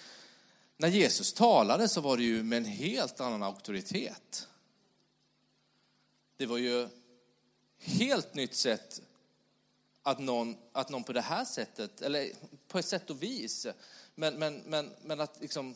när 0.78 0.88
Jesus 0.88 1.34
talade 1.34 1.88
så 1.88 2.02
var 2.02 2.18
det 2.18 2.24
ju 2.24 2.44
med 2.44 2.58
en 2.58 2.66
helt 2.66 3.20
annan 3.20 3.44
auktoritet. 3.44 4.48
Det 6.38 6.46
var 6.46 6.58
ju 6.58 6.90
helt 7.80 8.34
nytt 8.34 8.56
sätt 8.56 9.02
att 10.04 10.20
någon, 10.20 10.58
att 10.72 10.90
någon 10.90 11.04
på 11.04 11.14
det 11.14 11.22
här 11.22 11.46
sättet, 11.46 12.02
eller 12.02 12.32
på 12.68 12.80
ett 12.80 12.86
sätt 12.86 13.10
och 13.10 13.24
vis, 13.24 13.68
men, 14.16 14.36
men, 14.36 14.56
men, 14.66 14.94
men 15.04 15.20
att 15.20 15.42
liksom 15.42 15.76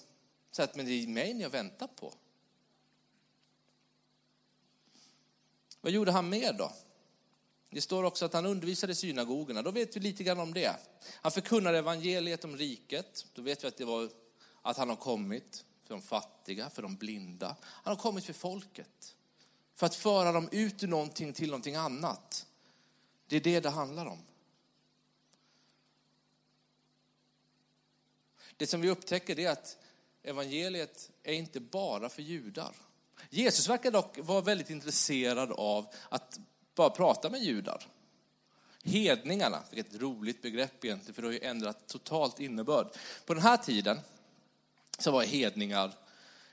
säga 0.52 0.64
att 0.64 0.76
men 0.76 0.86
det 0.86 0.92
är 0.92 1.08
mig 1.08 1.34
ni 1.34 1.44
har 1.44 1.50
väntat 1.50 1.96
på. 1.96 2.14
Vad 5.82 5.92
gjorde 5.92 6.12
han 6.12 6.30
mer 6.30 6.54
då? 6.54 6.74
Det 7.74 7.82
står 7.82 8.04
också 8.04 8.26
att 8.26 8.34
han 8.34 8.46
undervisade 8.46 8.94
i 8.94 8.96
synagogorna. 8.96 9.62
Då 9.62 9.72
vet 9.72 9.96
vi 9.96 10.00
lite 10.00 10.24
grann 10.24 10.40
om 10.40 10.54
det. 10.54 10.76
Han 11.22 11.32
förkunnade 11.32 11.78
evangeliet 11.78 12.44
om 12.44 12.58
riket. 12.58 13.26
Då 13.34 13.42
vet 13.42 13.64
vi 13.64 13.68
att 13.68 13.78
det 13.78 13.86
var 13.86 14.10
att 14.62 14.78
han 14.78 14.90
har 14.90 14.96
kommit 14.96 15.66
för 15.84 15.94
de 15.94 16.02
fattiga, 16.02 16.70
för 16.70 16.82
de 16.82 16.96
blinda. 16.96 17.56
Han 17.62 17.96
har 17.96 18.02
kommit 18.02 18.26
för 18.26 18.34
folket. 18.34 19.16
För 19.76 19.86
att 19.86 19.96
föra 19.96 20.32
dem 20.32 20.50
ut 20.52 20.84
ur 20.84 20.88
någonting 20.88 21.34
till 21.34 21.48
någonting 21.48 21.76
annat. 21.76 22.46
Det 23.28 23.36
är 23.36 23.42
det 23.42 23.60
det 23.60 23.70
handlar 23.70 24.06
om. 24.06 24.20
Det 28.58 28.68
som 28.68 28.82
vi 28.82 28.90
upptäcker 28.90 29.40
är 29.40 29.50
att 29.50 29.78
evangeliet 30.24 31.12
är 31.24 31.34
inte 31.34 31.60
bara 31.60 32.10
för 32.10 32.22
judar. 32.22 32.76
Jesus 33.30 33.70
verkar 33.70 33.92
dock 33.92 34.18
vara 34.18 34.42
väldigt 34.42 34.70
intresserad 34.70 35.52
av 35.52 35.94
att 36.10 36.40
bara 36.82 36.90
prata 36.90 37.30
med 37.30 37.44
judar. 37.44 37.88
Hedningarna, 38.84 39.64
vilket 39.72 40.02
roligt 40.02 40.42
begrepp 40.42 40.86
egentligen, 40.86 41.16
för 41.16 41.22
det 41.22 41.28
har 41.28 41.34
ju 41.34 41.40
ändrat 41.40 41.88
totalt 41.88 42.40
innebörd. 42.40 42.88
På 43.26 43.34
den 43.34 43.44
här 43.44 43.58
tiden 43.58 44.00
så 45.00 45.12
var 45.12 45.24
hedningar 45.24 45.94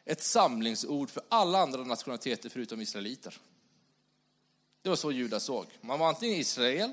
ett 0.05 0.23
samlingsord 0.23 1.11
för 1.11 1.23
alla 1.29 1.59
andra 1.59 1.85
nationaliteter 1.85 2.49
förutom 2.49 2.81
israeliter. 2.81 3.39
Det 4.83 4.89
var 4.89 4.97
så 4.97 5.13
judar 5.13 5.39
såg. 5.39 5.67
Man 5.81 5.99
var 5.99 6.09
antingen 6.09 6.37
Israel 6.37 6.93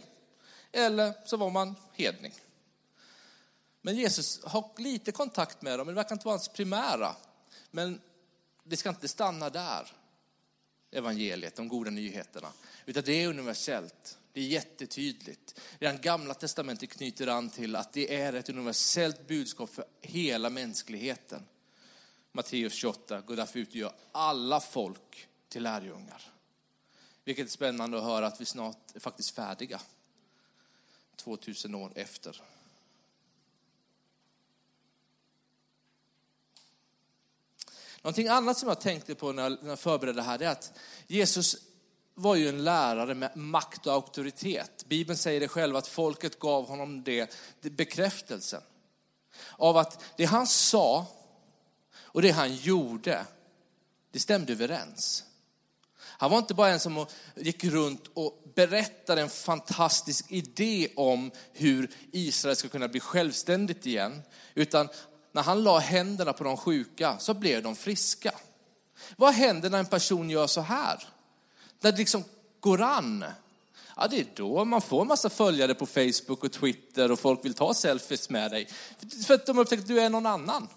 eller 0.72 1.13
så 1.25 1.38
var 1.38 1.50
man 1.50 1.75
hedning. 1.94 2.34
Men 3.82 3.96
Jesus 3.96 4.44
har 4.44 4.72
lite 4.77 5.12
kontakt 5.12 5.62
med 5.62 5.80
dem, 5.80 5.88
men 5.88 5.96
det 5.96 6.01
verkar 6.01 6.15
inte 6.15 6.25
vara 6.25 6.34
hans 6.34 6.48
primära. 6.48 7.15
Men 7.72 8.01
det 8.63 8.77
ska 8.77 8.89
inte 8.89 9.08
stanna 9.08 9.50
där, 9.50 9.92
evangeliet, 10.96 11.56
de 11.56 11.68
goda 11.68 11.92
nyheterna. 11.92 12.48
Utan 12.86 13.04
det 13.04 13.24
är 13.24 13.28
universellt. 13.28 14.18
Det 14.34 14.42
är 14.42 14.46
jättetydligt. 14.46 15.60
Redan 15.80 16.02
gamla 16.02 16.34
testamentet 16.34 16.90
knyter 16.90 17.28
an 17.28 17.50
till 17.50 17.75
att 17.75 17.94
det 17.94 18.16
är 18.16 18.34
ett 18.34 18.50
universellt 18.50 19.28
budskap 19.28 19.70
för 19.70 19.86
hela 20.02 20.50
mänskligheten. 20.50 21.46
Matteus 22.32 22.74
28, 22.74 23.22
gå 23.22 23.36
därför 23.36 23.60
ut 23.60 23.70
och 23.70 23.75
gör 23.75 23.94
alla 24.12 24.60
folk 24.60 25.28
till 25.50 25.64
lärjungar. 25.64 26.22
Vilket 27.24 27.46
är 27.46 27.52
spännande 27.52 27.98
att 27.98 28.04
höra 28.04 28.28
att 28.28 28.42
vi 28.42 28.46
snart 28.46 28.96
är 28.96 29.00
faktiskt 29.00 29.36
färdiga. 29.36 29.82
2000 31.16 31.75
år 31.75 31.92
efter. 31.96 32.42
Någonting 38.06 38.28
annat 38.28 38.58
som 38.58 38.70
jag 38.70 38.82
tänkte 38.82 39.16
på 39.16 39.32
när 39.32 39.58
jag 39.66 39.80
förberedde 39.80 40.20
det 40.20 40.24
här 40.24 40.42
är 40.42 40.48
att 40.48 40.72
Jesus 41.08 41.58
var 42.14 42.36
ju 42.36 42.50
en 42.50 42.64
lärare 42.64 43.16
med 43.16 43.38
makt 43.38 43.88
och 43.88 43.94
auktoritet. 43.94 44.86
Bibeln 44.88 45.18
säger 45.18 45.40
det 45.40 45.48
själv 45.48 45.76
att 45.76 45.88
folket 45.88 46.40
gav 46.40 46.68
honom 46.68 47.04
det, 47.04 47.36
det 47.62 47.70
bekräftelsen. 47.70 48.62
Av 49.58 49.78
att 49.78 50.04
det 50.18 50.26
han 50.26 50.48
sa 50.48 51.06
och 51.96 52.22
det 52.22 52.32
han 52.32 52.56
gjorde, 52.56 53.26
det 54.12 54.20
stämde 54.20 54.54
överens. 54.54 55.24
Han 55.98 56.32
var 56.32 56.38
inte 56.38 56.54
bara 56.54 56.70
en 56.70 56.80
som 56.80 57.06
gick 57.36 57.64
runt 57.64 58.12
och 58.14 58.44
berättade 58.56 59.22
en 59.22 59.30
fantastisk 59.30 60.32
idé 60.32 60.88
om 60.96 61.32
hur 61.54 61.92
Israel 62.12 62.56
ska 62.56 62.68
kunna 62.68 62.88
bli 62.88 63.00
självständigt 63.00 63.86
igen, 63.86 64.22
utan 64.54 64.90
när 65.36 65.42
han 65.42 65.63
la 65.63 65.80
händerna 65.80 66.34
på 66.34 66.44
de 66.44 66.58
sjuka 66.58 67.15
så 67.20 67.34
blev 67.34 67.63
de 67.63 67.75
friska. 67.75 68.32
Vad 69.15 69.34
händer 69.34 69.70
när 69.70 69.80
en 69.80 69.86
person 69.86 70.30
gör 70.30 70.48
så 70.48 70.62
här? 70.62 71.04
När 71.82 71.92
det 71.92 71.98
liksom 71.98 72.24
går 72.60 72.82
an. 72.82 73.25
Ja, 73.96 74.08
det 74.08 74.20
är 74.20 74.25
då 74.36 74.65
man 74.65 74.82
får 74.82 75.01
en 75.01 75.08
massa 75.08 75.30
följare 75.30 75.74
på 75.74 75.86
Facebook 75.86 76.44
och 76.44 76.51
Twitter 76.51 77.12
och 77.12 77.20
folk 77.20 77.46
vill 77.46 77.54
ta 77.54 77.74
selfies 77.74 78.30
med 78.30 78.51
dig. 78.51 78.68
För 79.27 79.34
att 79.34 79.46
de 79.46 79.60
upptäcker 79.60 79.82
att 79.82 79.88
du 79.88 80.00
är 80.00 80.10
någon 80.10 80.25
annan. 80.25 80.68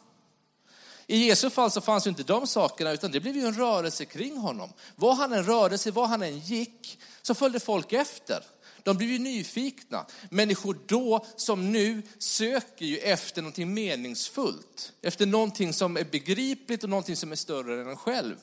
I 1.07 1.27
Jesu 1.27 1.51
fall 1.51 1.71
så 1.71 1.81
fanns 1.81 2.07
ju 2.07 2.11
inte 2.11 2.23
de 2.23 2.47
sakerna, 2.47 2.93
utan 2.93 3.11
det 3.11 3.21
blev 3.21 3.37
ju 3.37 3.47
en 3.47 3.55
rörelse 3.55 4.05
kring 4.05 4.37
honom. 4.37 4.73
Var 4.97 5.15
han 5.15 5.33
en 5.33 5.45
rörelse, 5.45 5.91
var 5.91 6.07
han 6.07 6.23
än 6.23 6.39
gick, 6.39 7.01
så 7.23 7.35
följde 7.35 7.61
folk 7.61 7.93
efter. 7.93 8.45
De 8.89 8.97
blir 8.97 9.09
ju 9.09 9.19
nyfikna. 9.19 10.07
Människor 10.31 10.79
då 10.87 11.27
som 11.37 11.73
nu 11.73 12.03
söker 12.19 12.87
ju 12.87 12.99
efter 12.99 13.43
någonting 13.43 13.75
meningsfullt. 13.75 14.93
Efter 15.03 15.27
någonting 15.27 15.73
som 15.73 15.97
är 15.97 16.05
begripligt 16.05 16.85
och 16.85 16.91
någonting 16.91 17.17
som 17.17 17.33
är 17.33 17.37
större 17.37 17.83
än 17.83 17.89
en 17.89 17.97
själv. 17.97 18.37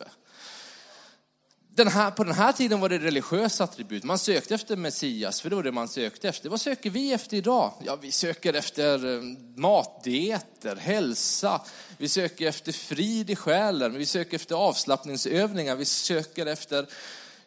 Den 1.75 1.88
här, 1.88 2.12
på 2.12 2.24
den 2.24 2.34
här 2.34 2.52
tiden 2.52 2.80
var 2.80 2.90
det 2.90 2.98
religiösa 2.98 3.64
attribut. 3.64 4.04
Man 4.04 4.20
sökte 4.20 4.56
efter 4.56 4.75
Messias, 4.75 5.42
för 5.42 5.50
det 5.50 5.56
var 5.56 5.64
det 5.64 5.72
man 5.72 5.88
sökte 5.88 6.30
efter. 6.30 6.50
Vad 6.50 6.62
söker 6.62 6.90
vi 6.90 7.14
efter 7.14 7.38
idag? 7.38 7.74
Ja, 7.86 7.96
vi 7.96 8.12
söker 8.12 8.54
efter 8.54 9.16
eh, 9.16 9.22
matdieter, 9.56 10.75
hälsa. 10.75 11.62
Vi 11.98 12.10
söker 12.10 12.48
efter 12.48 12.72
frid 12.72 13.30
i 13.30 13.36
själen. 13.36 13.94
Vi 13.94 14.06
söker 14.06 14.36
efter 14.36 14.56
avslappningsövningar. 14.56 15.75
Vi 15.75 15.86
söker 15.86 16.46
efter, 16.46 16.88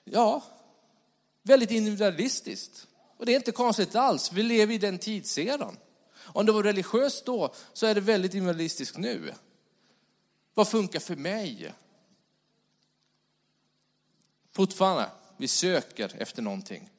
ja, 0.05 0.43
väldigt 1.43 1.71
individualistiskt. 1.71 2.88
Och 3.18 3.26
det 3.26 3.32
är 3.32 3.37
inte 3.37 3.52
konstigt 3.52 3.94
alls, 3.94 4.32
vi 4.32 4.42
lever 4.42 4.75
i 4.75 4.78
den 4.78 4.98
tidseran. 4.98 5.78
Om 6.16 6.46
det 6.46 6.52
var 6.52 6.62
religiöst 6.62 7.26
då, 7.26 7.54
så 7.72 7.87
är 7.87 7.94
det 7.94 8.00
väldigt 8.00 8.34
individualistiskt 8.34 8.96
nu. 8.96 9.34
Vad 10.54 10.68
funkar 10.68 11.00
för 11.00 11.16
mig? 11.16 11.75
Fortfarande, 14.52 15.10
vi 15.37 15.48
söker 15.48 16.22
efter 16.22 16.42
någonting. 16.42 16.90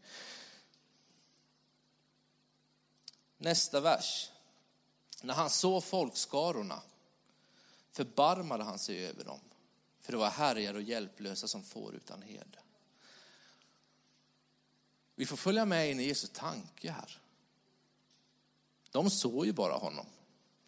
Nästa 3.38 3.80
vers. 3.80 4.32
När 5.22 5.34
han 5.34 5.50
såg 5.50 5.84
folkskarorna 5.84 6.82
förbarmade 7.92 8.64
han 8.64 8.80
sig 8.80 9.06
över 9.06 9.24
dem, 9.24 9.40
för 10.02 10.12
det 10.12 10.18
var 10.18 10.30
härjade 10.30 10.78
och 10.78 10.84
hjälplösa 10.84 11.48
som 11.48 11.64
får 11.64 11.96
utan 11.96 12.22
hed. 12.22 12.58
Vi 15.20 15.26
får 15.26 15.38
följa 15.38 15.66
med 15.66 15.92
in 15.92 16.00
i 16.00 16.04
Jesu 16.04 16.28
tanke 16.28 16.92
här. 16.92 17.22
De 18.92 19.10
såg 19.10 19.46
ju 19.46 19.54
bara 19.54 19.74
honom. 19.74 20.06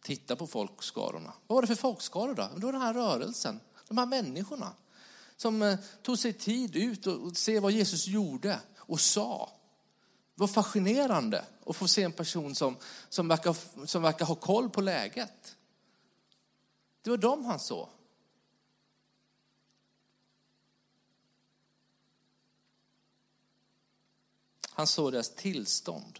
Titta 0.01 0.35
på 0.35 0.47
folkskarorna. 0.47 1.33
Vad 1.47 1.55
var 1.55 1.61
det 1.61 1.67
för 1.67 1.75
folkskaror 1.75 2.35
då? 2.35 2.49
Det 2.55 2.65
var 2.65 2.71
den 2.71 2.81
här 2.81 2.93
rörelsen, 2.93 3.59
de 3.87 3.97
här 3.97 4.05
människorna 4.05 4.73
som 5.35 5.61
eh, 5.61 5.79
tog 6.01 6.19
sig 6.19 6.33
tid 6.33 6.75
ut 6.75 7.07
och 7.07 7.37
se 7.37 7.59
vad 7.59 7.71
Jesus 7.71 8.07
gjorde 8.07 8.59
och 8.77 8.99
sa. 8.99 9.51
Det 10.35 10.41
var 10.41 10.47
fascinerande 10.47 11.45
att 11.65 11.75
få 11.75 11.87
se 11.87 12.03
en 12.03 12.11
person 12.11 12.55
som, 12.55 12.77
som, 13.09 13.27
verkar, 13.27 13.85
som 13.85 14.01
verkar 14.01 14.25
ha 14.25 14.35
koll 14.35 14.69
på 14.69 14.81
läget. 14.81 15.55
Det 17.01 17.09
var 17.09 17.17
dem 17.17 17.45
han 17.45 17.59
såg. 17.59 17.89
Han 24.81 24.87
såg 24.87 25.11
deras 25.11 25.35
tillstånd. 25.35 26.19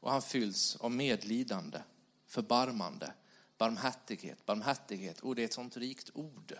Och 0.00 0.10
han 0.10 0.22
fylls 0.22 0.76
av 0.76 0.90
medlidande, 0.90 1.82
förbarmande, 2.26 3.12
barmhärtighet. 3.58 4.46
Barmhärtighet, 4.46 5.20
och 5.20 5.34
det 5.34 5.42
är 5.42 5.44
ett 5.44 5.52
sånt 5.52 5.76
rikt 5.76 6.10
ord. 6.14 6.58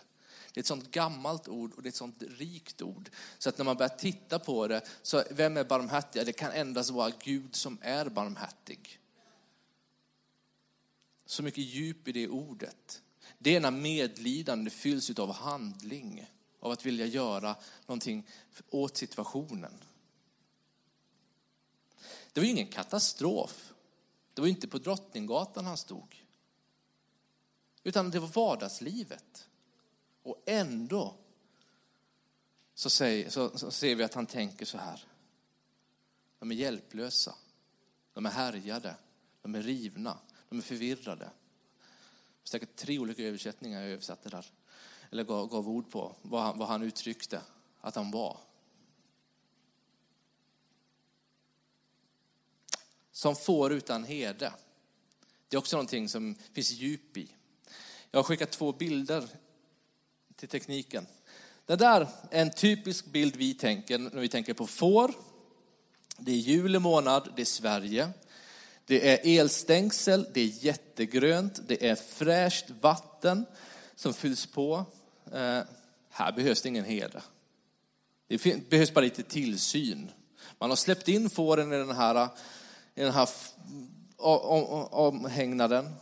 Det 0.53 0.59
är 0.59 0.59
ett 0.59 0.67
sånt 0.67 0.91
gammalt 0.91 1.47
ord 1.47 1.73
och 1.73 1.83
det 1.83 1.87
är 1.87 1.89
ett 1.89 1.95
sånt 1.95 2.23
rikt 2.27 2.81
ord. 2.81 3.09
Så 3.37 3.49
att 3.49 3.57
när 3.57 3.65
man 3.65 3.77
börjar 3.77 3.97
titta 3.97 4.39
på 4.39 4.67
det, 4.67 4.81
så 5.01 5.23
vem 5.31 5.57
är 5.57 5.63
barmhärtig? 5.63 6.25
Det 6.25 6.33
kan 6.33 6.51
endast 6.51 6.89
vara 6.89 7.11
Gud 7.23 7.55
som 7.55 7.77
är 7.81 8.09
barmhärtig. 8.09 8.99
Så 11.25 11.43
mycket 11.43 11.63
djup 11.63 12.07
i 12.07 12.11
det 12.11 12.27
ordet. 12.27 13.01
Det 13.39 13.55
är 13.55 13.59
när 13.59 13.71
medlidande 13.71 14.69
fylls 14.69 15.19
av 15.19 15.33
handling, 15.33 16.29
av 16.59 16.71
att 16.71 16.85
vilja 16.85 17.05
göra 17.05 17.55
någonting 17.85 18.27
åt 18.69 18.97
situationen. 18.97 19.73
Det 22.35 22.41
var 22.41 22.45
ju 22.45 22.51
ingen 22.51 22.67
katastrof. 22.67 23.73
Det 24.33 24.41
var 24.41 24.47
inte 24.47 24.67
på 24.67 24.77
Drottninggatan 24.77 25.65
han 25.65 25.77
stod. 25.77 26.23
Utan 27.83 28.11
det 28.11 28.19
var 28.19 28.27
vardagslivet. 28.27 29.47
Och 30.23 30.43
ändå 30.45 31.15
så, 32.73 32.89
säger, 32.89 33.29
så, 33.29 33.57
så 33.57 33.71
ser 33.71 33.95
vi 33.95 34.03
att 34.03 34.13
han 34.13 34.25
tänker 34.25 34.65
så 34.65 34.77
här. 34.77 35.07
De 36.39 36.51
är 36.51 36.55
hjälplösa. 36.55 37.35
De 38.13 38.25
är 38.25 38.29
härjade. 38.29 38.95
De 39.41 39.55
är 39.55 39.61
rivna. 39.61 40.17
De 40.49 40.57
är 40.57 40.63
förvirrade. 40.63 41.29
Säkert 42.43 42.75
tre 42.75 42.99
olika 42.99 43.23
översättningar 43.23 43.81
jag 43.81 43.89
översatte 43.91 44.29
där. 44.29 44.45
Eller 45.11 45.23
gav, 45.23 45.47
gav 45.47 45.69
ord 45.69 45.91
på 45.91 46.15
vad 46.21 46.41
han, 46.41 46.57
vad 46.57 46.67
han 46.67 46.83
uttryckte 46.83 47.41
att 47.81 47.95
han 47.95 48.11
var. 48.11 48.37
Som 53.15 53.35
får 53.35 53.73
utan 53.73 54.03
herde. 54.03 54.53
Det 55.47 55.55
är 55.55 55.57
också 55.57 55.75
någonting 55.75 56.09
som 56.09 56.35
finns 56.53 56.71
djup 56.71 57.17
i. 57.17 57.27
Jag 58.11 58.19
har 58.19 58.23
skickat 58.23 58.51
två 58.51 58.71
bilder 58.71 59.27
till 60.35 60.49
tekniken. 60.49 61.07
Det 61.65 61.75
där 61.75 62.01
är 62.01 62.41
en 62.41 62.51
typisk 62.51 63.05
bild 63.05 63.35
vi 63.35 63.53
tänker 63.53 63.97
när 63.97 64.21
vi 64.21 64.29
tänker 64.29 64.53
på 64.53 64.67
får. 64.67 65.13
Det 66.17 66.31
är 66.31 66.35
juli 66.35 66.79
månad, 66.79 67.29
det 67.35 67.41
är 67.41 67.45
Sverige. 67.45 68.09
Det 68.85 69.09
är 69.09 69.39
elstängsel, 69.39 70.27
det 70.33 70.41
är 70.41 70.65
jättegrönt, 70.65 71.59
det 71.67 71.87
är 71.87 71.95
fräscht 71.95 72.69
vatten 72.81 73.45
som 73.95 74.13
fylls 74.13 74.45
på. 74.45 74.85
Eh, 75.31 75.61
här 76.09 76.31
behövs 76.35 76.61
det 76.61 76.69
ingen 76.69 76.85
herde. 76.85 77.21
Det 78.27 78.69
behövs 78.69 78.93
bara 78.93 79.05
lite 79.05 79.23
tillsyn. 79.23 80.11
Man 80.59 80.69
har 80.69 80.77
släppt 80.77 81.07
in 81.07 81.29
fåren 81.29 81.73
i 81.73 81.77
den 81.77 81.95
här, 81.95 82.29
i 82.95 83.01
den 83.01 83.11
här 83.11 83.29
omhägnaden. 84.91 85.95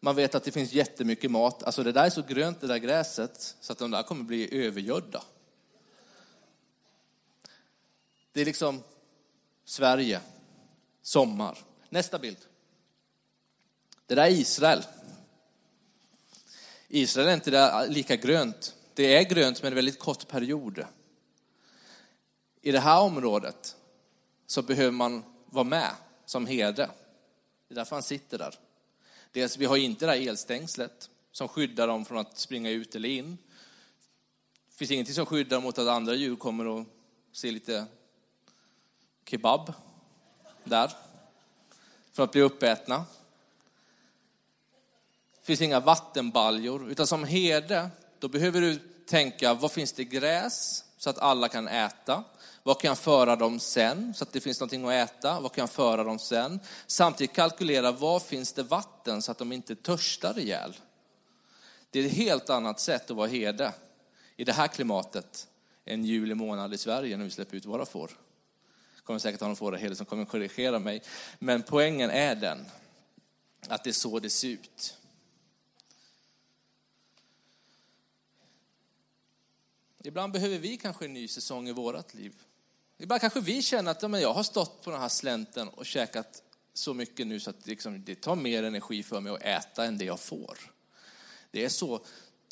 Man 0.00 0.16
vet 0.16 0.34
att 0.34 0.44
det 0.44 0.52
finns 0.52 0.72
jättemycket 0.72 1.30
mat. 1.30 1.62
Alltså 1.62 1.82
det 1.82 1.92
där 1.92 2.04
är 2.04 2.10
så 2.10 2.22
grönt, 2.22 2.60
det 2.60 2.66
där 2.66 2.78
gräset, 2.78 3.56
så 3.60 3.72
att 3.72 3.78
de 3.78 3.90
där 3.90 4.02
kommer 4.02 4.24
bli 4.24 4.66
övergödda. 4.66 5.22
Det 8.32 8.40
är 8.40 8.44
liksom 8.44 8.82
Sverige, 9.64 10.20
sommar. 11.02 11.58
Nästa 11.88 12.18
bild. 12.18 12.38
Det 14.06 14.14
där 14.14 14.26
är 14.26 14.30
Israel. 14.30 14.84
Israel 16.88 17.28
är 17.28 17.34
inte 17.34 17.86
lika 17.88 18.16
grönt. 18.16 18.74
Det 18.94 19.16
är 19.16 19.22
grönt 19.22 19.62
men 19.62 19.72
en 19.72 19.76
väldigt 19.76 19.98
kort 19.98 20.28
period. 20.28 20.84
I 22.62 22.72
det 22.72 22.80
här 22.80 23.00
området 23.00 23.76
så 24.46 24.62
behöver 24.62 24.90
man 24.90 25.24
vara 25.46 25.64
med 25.64 25.90
som 26.24 26.46
herde. 26.46 26.90
Det 27.68 27.74
är 27.74 27.76
därför 27.76 27.96
han 27.96 28.02
sitter 28.02 28.38
där. 28.38 28.54
Dels, 29.32 29.56
vi 29.56 29.64
har 29.64 29.76
inte 29.76 30.06
det 30.06 30.12
här 30.12 30.28
elstängslet 30.28 31.10
som 31.32 31.48
skyddar 31.48 31.88
dem 31.88 32.04
från 32.04 32.18
att 32.18 32.38
springa 32.38 32.70
ut 32.70 32.94
eller 32.94 33.08
in. 33.08 33.38
Det 34.70 34.76
finns 34.76 34.90
ingenting 34.90 35.14
som 35.14 35.26
skyddar 35.26 35.60
mot 35.60 35.78
att 35.78 35.88
andra 35.88 36.14
djur 36.14 36.36
kommer 36.36 36.66
och 36.66 36.86
ser 37.32 37.52
lite 37.52 37.86
kebab 39.24 39.72
där 40.64 40.92
för 42.12 42.22
att 42.22 42.32
bli 42.32 42.40
uppätna. 42.40 43.04
Det 45.40 45.46
finns 45.46 45.60
inga 45.60 45.80
vattenbaljor, 45.80 46.90
utan 46.90 47.06
som 47.06 47.24
herde, 47.24 47.90
då 48.18 48.28
behöver 48.28 48.60
du 48.60 48.78
tänka, 49.06 49.54
vad 49.54 49.72
finns 49.72 49.92
det 49.92 50.04
gräs 50.04 50.84
så 51.02 51.10
att 51.10 51.18
alla 51.18 51.48
kan 51.48 51.68
äta? 51.68 52.24
Vad 52.62 52.80
kan 52.80 52.88
jag 52.88 52.98
föra 52.98 53.36
dem 53.36 53.60
sen 53.60 54.14
så 54.14 54.24
att 54.24 54.32
det 54.32 54.40
finns 54.40 54.60
någonting 54.60 54.84
att 54.84 55.10
äta? 55.10 55.40
Vad 55.40 55.52
kan 55.52 55.62
jag 55.62 55.70
föra 55.70 56.04
dem 56.04 56.18
sen? 56.18 56.60
Samtidigt 56.86 57.36
kalkylera, 57.36 57.92
var 57.92 58.20
finns 58.20 58.52
det 58.52 58.62
vatten 58.62 59.22
så 59.22 59.32
att 59.32 59.38
de 59.38 59.52
inte 59.52 59.74
törstar 59.74 60.38
ihjäl? 60.38 60.76
Det 61.90 62.00
är 62.00 62.06
ett 62.06 62.12
helt 62.12 62.50
annat 62.50 62.80
sätt 62.80 63.10
att 63.10 63.16
vara 63.16 63.28
herde 63.28 63.72
i 64.36 64.44
det 64.44 64.52
här 64.52 64.68
klimatet 64.68 65.48
än 65.84 66.04
juli 66.04 66.34
månad 66.34 66.74
i 66.74 66.78
Sverige 66.78 67.16
när 67.16 67.24
vi 67.24 67.30
släpper 67.30 67.56
ut 67.56 67.66
våra 67.66 67.86
får 67.86 68.10
Jag 68.96 69.04
kommer 69.04 69.18
säkert 69.18 69.40
ha 69.40 69.48
någon 69.48 69.56
fåraherde 69.56 69.96
som 69.96 70.06
kommer 70.06 70.24
korrigera 70.24 70.78
mig. 70.78 71.02
Men 71.38 71.62
poängen 71.62 72.10
är 72.10 72.34
den, 72.34 72.66
att 73.68 73.84
det 73.84 73.90
är 73.90 73.94
så 73.94 74.18
det 74.18 74.30
ser 74.30 74.48
ut. 74.48 74.96
Ibland 80.02 80.32
behöver 80.32 80.58
vi 80.58 80.76
kanske 80.76 81.04
en 81.04 81.12
ny 81.12 81.28
säsong 81.28 81.68
i 81.68 81.72
vårt 81.72 82.14
liv. 82.14 82.32
Ibland 82.98 83.20
kanske 83.20 83.40
vi 83.40 83.62
känner 83.62 83.90
att 83.90 84.02
ja, 84.02 84.20
jag 84.20 84.34
har 84.34 84.42
stått 84.42 84.82
på 84.82 84.90
den 84.90 85.00
här 85.00 85.08
slänten 85.08 85.68
och 85.68 85.86
käkat 85.86 86.42
så 86.74 86.94
mycket 86.94 87.26
nu 87.26 87.40
så 87.40 87.50
att 87.50 87.66
liksom, 87.66 88.04
det 88.04 88.14
tar 88.14 88.36
mer 88.36 88.62
energi 88.62 89.02
för 89.02 89.20
mig 89.20 89.32
att 89.32 89.42
äta 89.42 89.84
än 89.84 89.98
det 89.98 90.04
jag 90.04 90.20
får. 90.20 90.58
Det 91.50 91.64
är 91.64 91.68
så 91.68 92.00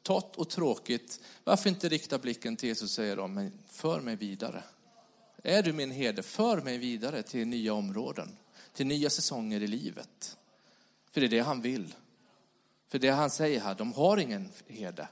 torrt 0.03 0.37
och 0.37 0.51
tråkigt. 0.51 1.21
Varför 1.45 1.71
inte 1.71 1.89
rikta 1.89 2.19
blicken 2.19 2.57
till 2.57 2.69
Jesus 2.69 2.83
och 2.83 2.91
säga 2.91 3.17
då, 3.17 3.27
men 3.27 3.53
för 3.69 4.01
mig 4.01 4.17
vidare. 4.17 4.63
Är 5.43 5.63
du 5.63 5.73
min 5.73 5.91
herde, 5.91 6.23
för 6.23 6.61
mig 6.61 6.79
vidare 6.79 7.23
till 7.23 7.47
nya 7.47 7.75
områden, 7.75 8.37
till 8.73 8.87
nya 8.87 9.11
säsonger 9.11 9.63
i 9.63 9.67
livet. 9.67 10.37
För 11.11 11.21
det 11.21 11.27
är 11.27 11.31
det 11.31 11.41
han 11.41 11.63
vill. 11.63 11.95
För 12.89 12.99
det 12.99 13.09
han 13.09 13.31
säger 13.31 13.61
här, 13.61 13.75
de 13.75 13.93
har 13.93 14.17
ingen 14.17 14.53
herde. 14.67 15.09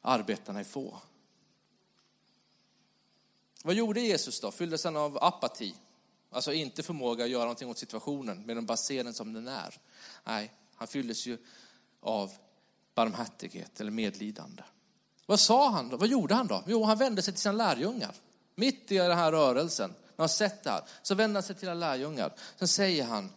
Arbetarna 0.00 0.60
är 0.60 0.64
få. 0.64 1.02
Vad 3.62 3.74
gjorde 3.74 4.00
Jesus 4.00 4.40
då? 4.40 4.50
Fylldes 4.50 4.84
han 4.84 4.96
av 4.96 5.18
apati? 5.24 5.74
Alltså 6.30 6.52
inte 6.52 6.82
förmåga 6.82 7.24
att 7.24 7.30
göra 7.30 7.42
någonting 7.42 7.68
åt 7.68 7.78
situationen, 7.78 8.42
med 8.46 8.56
den 8.56 8.66
bara 8.66 8.76
den 8.88 9.14
som 9.14 9.32
den 9.32 9.48
är. 9.48 9.74
Nej, 10.24 10.52
han 10.74 10.88
fylldes 10.88 11.26
ju 11.26 11.38
av 12.00 12.32
barmhärtighet 12.94 13.80
eller 13.80 13.90
medlidande. 13.90 14.62
Vad 15.26 15.40
sa 15.40 15.70
han 15.70 15.88
då? 15.88 15.96
Vad 15.96 16.08
gjorde 16.08 16.34
han 16.34 16.46
då? 16.46 16.64
Jo, 16.66 16.84
han 16.84 16.98
vände 16.98 17.22
sig 17.22 17.34
till 17.34 17.42
sina 17.42 17.52
lärjungar. 17.52 18.14
Mitt 18.54 18.92
i 18.92 18.96
den 18.96 19.18
här 19.18 19.32
rörelsen, 19.32 19.90
när 19.90 20.22
han 20.22 20.28
sett 20.28 20.64
det 20.64 20.70
här, 20.70 20.82
så 21.02 21.14
vänder 21.14 21.34
han 21.34 21.42
sig 21.42 21.54
till 21.54 21.60
sina 21.60 21.74
lärjungar. 21.74 22.34
Sen 22.58 22.68
säger 22.68 23.04
han, 23.04 23.32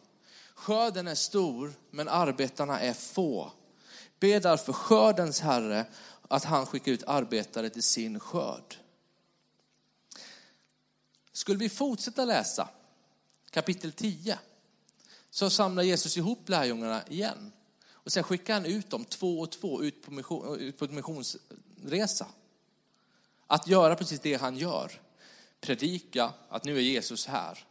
skörden 0.56 1.08
är 1.08 1.16
stor, 1.16 1.74
men 1.92 2.08
arbetarna 2.08 2.80
är 2.80 2.94
få. 2.94 3.52
Be 4.20 4.40
därför 4.40 4.74
skördens 4.74 5.40
Herre 5.40 5.86
att 6.28 6.44
han 6.44 6.66
skickar 6.66 6.92
ut 6.92 7.04
arbetare 7.08 7.70
till 7.70 7.84
sin 7.84 8.20
skörd. 8.20 8.76
Skulle 11.36 11.60
vi 11.60 11.70
fortsätta 11.70 12.26
läsa 12.26 12.70
kapitel 13.50 13.92
10 13.92 14.40
så 15.30 15.50
samlar 15.50 15.84
Jesus 15.84 16.18
ihop 16.18 16.50
lärjungarna 16.50 17.08
igen. 17.08 17.52
Och 17.88 18.12
sen 18.12 18.24
skickar 18.24 18.54
han 18.54 18.66
ut 18.66 18.90
dem 18.90 19.06
två 19.06 19.40
och 19.40 19.52
två 19.52 19.84
ut 19.84 20.02
på, 20.02 20.12
mission, 20.12 20.60
ut 20.60 20.78
på 20.78 20.88
missionsresa. 20.88 22.28
Att 23.48 23.68
göra 23.68 23.96
precis 23.96 24.20
det 24.20 24.34
han 24.34 24.58
gör. 24.58 25.02
Predika 25.62 26.34
att 26.50 26.64
nu 26.64 26.78
är 26.78 26.82
Jesus 26.82 27.26
här. 27.26 27.68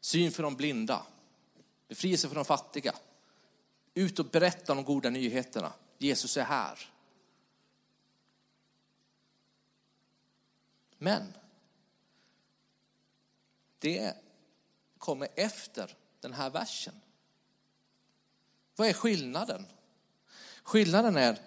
Syn 0.00 0.32
för 0.32 0.42
de 0.42 0.56
blinda. 0.56 1.06
Befrielse 1.88 2.28
för 2.28 2.34
de 2.34 2.44
fattiga. 2.44 2.94
Ut 3.94 4.18
och 4.18 4.26
berätta 4.26 4.74
de 4.74 4.84
goda 4.84 5.10
nyheterna. 5.10 5.72
Jesus 5.98 6.36
är 6.36 6.44
här. 6.44 6.90
Men 10.98 11.32
det 13.84 14.14
kommer 14.98 15.28
efter 15.34 15.96
den 16.20 16.32
här 16.32 16.50
versen. 16.50 16.94
Vad 18.76 18.88
är 18.88 18.92
skillnaden? 18.92 19.66
Skillnaden 20.62 21.16
är 21.16 21.38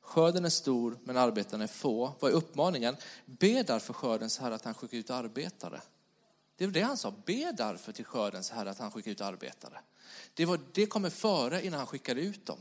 skörden 0.00 0.44
är 0.44 0.48
stor 0.50 0.98
men 1.04 1.16
arbetarna 1.16 1.64
är 1.64 1.68
få. 1.68 2.12
Vad 2.20 2.30
är 2.30 2.34
uppmaningen? 2.34 2.96
Be 3.24 3.62
därför 3.62 3.92
skördens 3.92 4.38
herre 4.38 4.54
att 4.54 4.64
han 4.64 4.74
skickar 4.74 4.98
ut 4.98 5.10
arbetare. 5.10 5.80
Det 6.56 6.66
var 6.66 6.72
det 6.72 6.80
han 6.80 6.96
sa, 6.96 7.14
be 7.24 7.52
därför 7.52 7.92
till 7.92 8.04
skördens 8.04 8.50
herre 8.50 8.70
att 8.70 8.78
han 8.78 8.90
skickar 8.90 9.10
ut 9.10 9.20
arbetare. 9.20 9.80
Det, 10.34 10.44
var, 10.44 10.60
det 10.72 10.86
kommer 10.86 11.10
före 11.10 11.66
innan 11.66 11.78
han 11.78 11.86
skickade 11.86 12.20
ut 12.20 12.46
dem. 12.46 12.58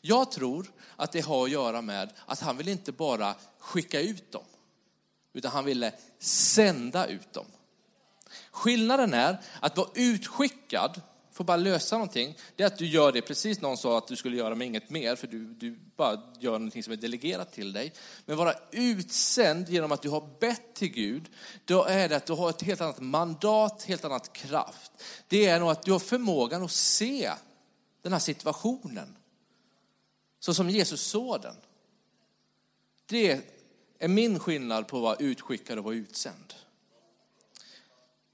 Jag 0.00 0.30
tror 0.30 0.72
att 0.96 1.12
det 1.12 1.20
har 1.20 1.44
att 1.44 1.50
göra 1.50 1.82
med 1.82 2.12
att 2.26 2.40
han 2.40 2.56
vill 2.56 2.68
inte 2.68 2.92
bara 2.92 3.34
skicka 3.58 4.00
ut 4.00 4.32
dem, 4.32 4.44
utan 5.34 5.50
han 5.50 5.64
ville 5.64 5.92
sända 6.18 7.06
ut 7.06 7.32
dem. 7.32 7.46
Skillnaden 8.50 9.14
är 9.14 9.40
att 9.60 9.76
vara 9.76 9.88
utskickad 9.94 11.00
får 11.34 11.44
bara 11.44 11.56
lösa 11.56 11.96
någonting, 11.96 12.38
det 12.56 12.62
är 12.62 12.66
att 12.66 12.78
du 12.78 12.86
gör 12.86 13.12
det 13.12 13.22
precis 13.22 13.60
någon 13.60 13.76
sa 13.76 13.98
att 13.98 14.06
du 14.06 14.16
skulle 14.16 14.36
göra 14.36 14.54
med 14.54 14.66
inget 14.66 14.90
mer, 14.90 15.16
för 15.16 15.26
du, 15.26 15.44
du 15.44 15.78
bara 15.96 16.20
gör 16.38 16.52
någonting 16.52 16.82
som 16.82 16.92
är 16.92 16.96
delegerat 16.96 17.52
till 17.52 17.72
dig. 17.72 17.92
Men 18.26 18.36
vara 18.36 18.54
utsänd 18.70 19.68
genom 19.68 19.92
att 19.92 20.02
du 20.02 20.08
har 20.08 20.28
bett 20.40 20.74
till 20.74 20.88
Gud, 20.88 21.30
då 21.64 21.84
är 21.84 22.08
det 22.08 22.16
att 22.16 22.26
du 22.26 22.32
har 22.32 22.50
ett 22.50 22.62
helt 22.62 22.80
annat 22.80 23.00
mandat, 23.00 23.82
helt 23.82 24.04
annat 24.04 24.32
kraft. 24.32 24.92
Det 25.28 25.46
är 25.46 25.60
nog 25.60 25.70
att 25.70 25.82
du 25.82 25.92
har 25.92 25.98
förmågan 25.98 26.62
att 26.62 26.70
se 26.70 27.32
den 28.02 28.12
här 28.12 28.20
situationen, 28.20 29.16
så 30.40 30.54
som 30.54 30.70
Jesus 30.70 31.02
såg 31.02 31.42
den. 31.42 31.56
Det 33.06 33.40
är 33.98 34.08
min 34.08 34.38
skillnad 34.38 34.88
på 34.88 34.96
att 34.96 35.02
vara 35.02 35.16
utskickad 35.16 35.78
och 35.78 35.84
vara 35.84 35.94
utsänd. 35.94 36.54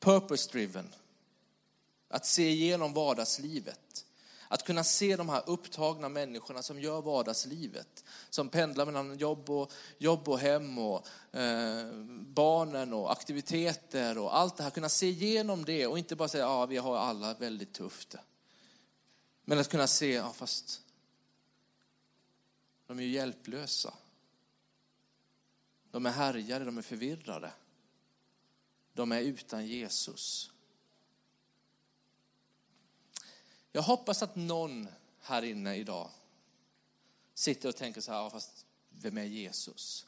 Purpose 0.00 0.50
driven. 0.50 0.94
Att 2.08 2.26
se 2.26 2.48
igenom 2.48 2.92
vardagslivet. 2.92 4.04
Att 4.48 4.64
kunna 4.64 4.84
se 4.84 5.16
de 5.16 5.28
här 5.28 5.42
upptagna 5.46 6.08
människorna 6.08 6.62
som 6.62 6.80
gör 6.80 7.02
vardagslivet. 7.02 8.04
Som 8.30 8.48
pendlar 8.48 8.86
mellan 8.86 9.18
jobb 9.18 9.50
och, 9.50 9.72
jobb 9.98 10.28
och 10.28 10.38
hem 10.38 10.78
och 10.78 11.06
eh, 11.36 11.92
barnen 12.10 12.92
och 12.92 13.12
aktiviteter 13.12 14.18
och 14.18 14.36
allt 14.36 14.56
det 14.56 14.62
här. 14.62 14.70
Kunna 14.70 14.88
se 14.88 15.06
igenom 15.06 15.64
det 15.64 15.86
och 15.86 15.98
inte 15.98 16.16
bara 16.16 16.28
säga 16.28 16.44
att 16.44 16.50
ah, 16.50 16.66
vi 16.66 16.76
har 16.76 16.96
alla 16.96 17.34
väldigt 17.34 17.72
tufft. 17.72 18.14
Men 19.44 19.58
att 19.58 19.68
kunna 19.68 19.86
se, 19.86 20.12
ja 20.12 20.32
fast 20.32 20.80
de 22.86 22.98
är 22.98 23.02
ju 23.02 23.10
hjälplösa. 23.10 23.94
De 25.90 26.06
är 26.06 26.10
härjade, 26.10 26.64
de 26.64 26.78
är 26.78 26.82
förvirrade. 26.82 27.52
De 28.92 29.12
är 29.12 29.20
utan 29.20 29.66
Jesus. 29.66 30.50
Jag 33.72 33.82
hoppas 33.82 34.22
att 34.22 34.36
någon 34.36 34.88
här 35.20 35.42
inne 35.42 35.76
idag 35.76 36.10
sitter 37.34 37.68
och 37.68 37.76
tänker 37.76 38.00
så 38.00 38.12
här, 38.12 38.18
ja, 38.18 38.30
fast 38.30 38.66
vem 38.88 39.18
är 39.18 39.24
Jesus? 39.24 40.06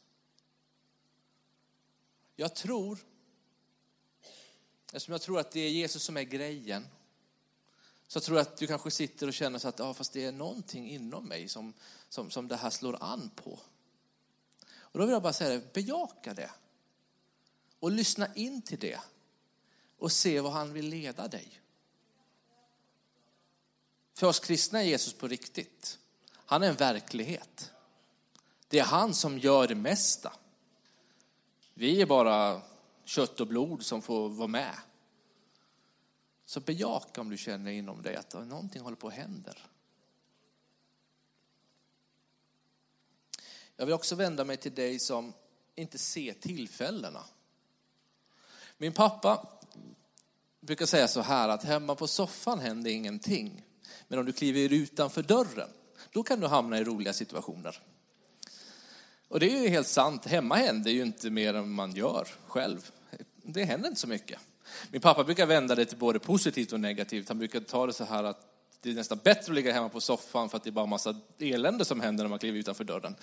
Jag 2.37 2.55
tror, 2.55 2.99
eftersom 4.87 5.13
jag 5.13 5.23
tror 5.23 5.41
att 5.41 5.51
det 5.51 5.61
är 5.61 5.71
Jesus 5.71 6.03
som 6.03 6.17
är 6.17 6.23
grejen, 6.23 6.87
så 8.07 8.21
tror 8.21 8.39
jag 8.39 8.47
att 8.47 8.57
du 8.57 8.67
kanske 8.67 8.91
sitter 8.91 9.27
och 9.27 9.35
känner 9.35 9.59
så 9.59 9.69
att 9.69 9.79
ja, 9.79 9.95
fast 9.95 10.13
det 10.13 10.25
är 10.25 10.33
någonting 10.33 10.91
inom 10.91 11.25
mig 11.25 11.49
som, 11.49 11.73
som, 12.09 12.31
som 12.31 12.49
det 12.49 12.57
här 12.57 12.71
slår 12.71 12.97
an 13.01 13.31
på. 13.37 13.59
Och 14.93 14.99
då 14.99 15.05
vill 15.05 15.13
jag 15.13 15.23
bara 15.23 15.33
säga 15.33 15.51
det, 15.51 15.73
bejaka 15.73 16.35
det. 16.35 16.51
Och 17.81 17.91
lyssna 17.91 18.35
in 18.35 18.63
till 18.63 18.79
det. 18.79 19.01
Och 19.99 20.13
se 20.13 20.41
vad 20.41 20.53
han 20.53 20.73
vill 20.73 20.89
leda 20.89 21.29
dig. 21.29 21.61
För 24.15 24.27
oss 24.27 24.41
kristna 24.41 24.83
är 24.83 24.87
Jesus 24.87 25.13
på 25.13 25.29
riktigt. 25.29 25.99
Han 26.35 26.63
är 26.63 26.69
en 26.69 26.77
verklighet. 26.77 27.73
Det 28.69 28.79
är 28.79 28.85
han 28.85 29.15
som 29.15 29.39
gör 29.39 29.69
det 29.69 29.75
mesta. 29.75 30.33
Vi 31.75 32.03
är 32.03 32.07
bara 32.07 32.63
kött 33.05 33.41
och 33.41 33.47
blod 33.47 33.85
som 33.85 34.03
får 34.03 34.29
vara 34.29 34.49
med. 34.49 34.75
Så 36.45 36.61
bejaka 36.61 37.21
om 37.21 37.31
du 37.31 37.39
känner 37.39 37.71
inom 37.71 38.03
dig 38.03 38.17
att 38.17 38.35
någonting 38.35 38.83
håller 38.83 38.97
på 38.97 39.09
att 39.09 39.15
hända. 39.15 39.53
Jag 43.83 43.87
vill 43.87 43.95
också 43.95 44.15
vända 44.15 44.45
mig 44.45 44.57
till 44.57 44.75
dig 44.75 44.99
som 44.99 45.33
inte 45.75 45.99
ser 45.99 46.33
tillfällena. 46.33 47.25
Min 48.79 48.93
pappa 48.93 49.49
brukar 50.61 50.87
säga 50.87 51.09
så 51.09 51.21
här 51.21 51.49
att 51.49 51.65
hemma 51.65 51.95
på 51.95 52.07
soffan 52.07 52.61
händer 52.61 52.91
ingenting. 52.91 53.63
Men 54.09 54.19
om 54.19 54.25
du 54.25 54.33
kliver 54.33 54.73
utanför 54.73 55.23
dörren, 55.23 55.69
då 56.13 56.23
kan 56.23 56.41
du 56.41 56.47
hamna 56.47 56.79
i 56.79 56.85
roliga 56.85 57.13
situationer. 57.13 57.79
Och 59.29 59.41
det 59.41 59.53
är 59.53 59.63
ju 59.63 59.69
helt 59.69 59.89
sant, 59.89 60.27
hemma 60.27 60.55
händer 60.55 60.91
ju 60.91 61.03
inte 61.03 61.31
mer 61.31 61.55
än 61.55 61.71
man 61.71 61.93
gör 61.93 62.29
själv. 62.47 62.91
Det 63.37 63.65
händer 63.65 63.89
inte 63.89 64.01
så 64.01 64.09
mycket. 64.09 64.41
Min 64.91 65.01
pappa 65.01 65.25
brukar 65.25 65.47
vända 65.47 65.75
det 65.75 65.85
till 65.85 65.99
både 65.99 66.19
positivt 66.19 66.73
och 66.73 66.81
negativt. 66.81 67.29
Han 67.29 67.39
brukar 67.39 67.61
ta 67.61 67.87
det 67.87 67.93
så 67.93 68.05
här 68.05 68.25
att 68.25 68.53
det 68.83 68.91
är 68.91 68.95
nästan 68.95 69.19
bättre 69.25 69.53
att 69.53 69.55
ligga 69.55 69.73
hemma 69.73 69.89
på 69.89 70.01
soffan 70.01 70.49
för 70.49 70.57
att 70.57 70.65
det 70.65 70.71
är 70.71 70.73
bara 70.73 70.87
massa 70.87 71.21
elände 71.39 71.85
som 71.85 72.01
händer 72.01 72.25
när 72.25 72.29
man 72.29 72.39
kliver 72.39 72.59
utanför 72.59 72.85
dörren. 72.85 73.15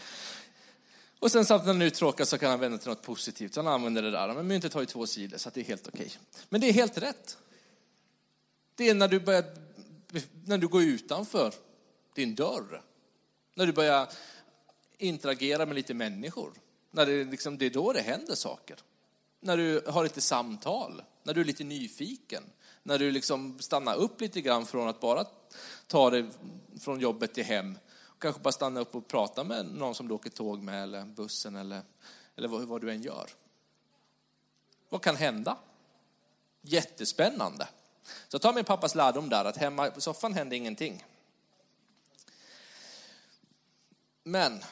Och 1.20 1.32
sen 1.32 1.46
samtidigt 1.46 1.66
när 1.66 1.74
han 1.74 1.82
uttråkad 1.82 2.28
så 2.28 2.38
kan 2.38 2.50
han 2.50 2.60
vända 2.60 2.78
till 2.78 2.90
något 2.90 3.02
positivt. 3.02 3.54
Så 3.54 3.60
han 3.60 3.74
använder 3.74 4.02
det 4.02 4.12
där. 4.12 4.34
Men 4.34 4.48
myntet 4.48 4.74
har 4.74 4.82
ju 4.82 4.86
två 4.86 5.08
sidor 5.08 5.38
så 5.38 5.50
det 5.54 5.60
är 5.60 5.66
helt 5.66 5.88
okej. 5.88 6.12
Men 6.50 6.62
det 6.62 6.70
är 6.70 6.74
helt 6.74 6.98
rätt. 6.98 7.38
Det 8.76 8.90
är 8.90 8.94
när 8.94 9.08
du 9.08 9.20
börjar 9.20 9.44
när 10.46 10.58
du 10.58 10.68
går 10.68 10.84
utanför 10.84 11.54
din 12.16 12.36
dörr. 12.36 12.82
När 13.56 13.66
du 13.66 13.74
börjar 13.74 14.10
interagera 14.98 15.66
med 15.66 15.76
lite 15.76 15.94
människor. 15.94 16.54
När 16.92 17.06
det, 17.06 17.24
liksom, 17.24 17.58
det 17.58 17.66
är 17.66 17.70
då 17.70 17.94
det 17.94 18.02
händer 18.02 18.36
saker. 18.36 18.78
När 19.40 19.58
du 19.58 19.82
har 19.88 20.04
lite 20.04 20.22
samtal, 20.22 21.02
när 21.24 21.34
du 21.34 21.42
är 21.42 21.46
lite 21.46 21.64
nyfiken. 21.64 22.44
När 22.84 23.00
du 23.00 23.12
liksom 23.12 23.60
stannar 23.60 23.96
upp 23.96 24.22
lite 24.22 24.42
grann 24.42 24.66
från 24.66 24.88
att 24.88 25.00
bara 25.00 25.26
ta 25.88 26.10
dig 26.10 26.30
från 26.80 27.00
jobbet 27.00 27.34
till 27.34 27.44
hem. 27.44 27.78
Kanske 28.20 28.42
bara 28.42 28.52
stanna 28.52 28.80
upp 28.80 28.96
och 28.96 29.08
prata 29.08 29.44
med 29.44 29.66
någon 29.66 29.96
som 29.96 30.08
du 30.08 30.14
åker 30.14 30.30
tåg 30.30 30.62
med 30.62 30.84
eller 30.84 31.06
bussen 31.06 31.56
eller, 31.56 31.82
eller 32.36 32.48
vad, 32.48 32.64
vad 32.64 32.82
du 32.82 32.92
än 32.92 33.02
gör. 33.02 33.30
Vad 34.90 35.02
kan 35.02 35.16
hända? 35.16 35.58
Jättespännande. 36.62 37.68
Så 38.28 38.40
ta 38.40 38.52
min 38.52 38.66
pappas 38.66 38.96
lärdom 38.96 39.30
där, 39.30 39.46
att 39.46 39.58
hemma 39.58 39.92
på 39.92 40.02
soffan 40.02 40.34
händer 40.34 40.58
ingenting. 40.58 41.06
Men 44.24 44.64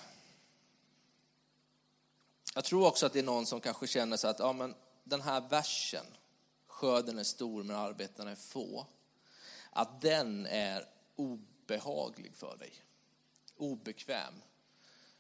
jag 2.56 2.64
tror 2.64 2.88
också 2.88 3.06
att 3.06 3.14
det 3.14 3.20
är 3.20 3.24
någon 3.24 3.46
som 3.46 3.62
kanske 3.62 3.88
känner 3.88 4.18
sig 4.18 4.30
att 4.30 4.40
ja, 4.40 4.54
men 4.54 4.76
den 5.04 5.22
här 5.22 5.42
versen, 5.50 6.06
skörden 6.68 7.20
är 7.20 7.24
stor 7.24 7.64
men 7.64 7.76
arbetarna 7.76 8.32
är 8.32 8.36
få, 8.36 8.88
att 9.72 10.02
den 10.02 10.46
är 10.46 10.86
obehaglig 11.16 12.36
för 12.36 12.58
dig, 12.58 12.74
obekväm 13.58 14.34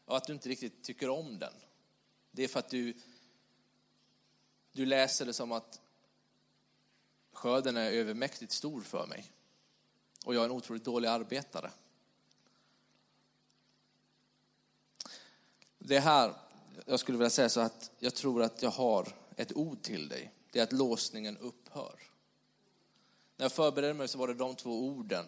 och 0.05 0.17
att 0.17 0.27
du 0.27 0.33
inte 0.33 0.49
riktigt 0.49 0.83
tycker 0.83 1.09
om 1.09 1.39
den. 1.39 1.53
Det 2.31 2.43
är 2.43 2.47
för 2.47 2.59
att 2.59 2.69
du, 2.69 2.93
du 4.71 4.85
läser 4.85 5.25
det 5.25 5.33
som 5.33 5.51
att 5.51 5.81
Skörden 7.31 7.77
är 7.77 7.91
övermäktigt 7.91 8.51
stor 8.51 8.81
för 8.81 9.07
mig. 9.07 9.31
Och 10.25 10.35
jag 10.35 10.41
är 10.41 10.45
en 10.45 10.51
otroligt 10.51 10.83
dålig 10.83 11.07
arbetare. 11.07 11.71
Det 15.77 15.99
här, 15.99 16.33
jag 16.85 16.99
skulle 16.99 17.17
vilja 17.17 17.29
säga 17.29 17.49
så 17.49 17.59
att 17.59 17.91
jag 17.99 18.15
tror 18.15 18.43
att 18.43 18.61
jag 18.61 18.69
har 18.69 19.15
ett 19.35 19.53
ord 19.53 19.81
till 19.81 20.09
dig. 20.09 20.33
Det 20.51 20.59
är 20.59 20.63
att 20.63 20.71
låsningen 20.71 21.37
upphör. 21.37 21.99
När 23.37 23.43
jag 23.43 23.51
förberedde 23.51 23.93
mig 23.93 24.07
så 24.07 24.17
var 24.17 24.27
det 24.27 24.33
de 24.33 24.55
två 24.55 24.85
orden 24.85 25.25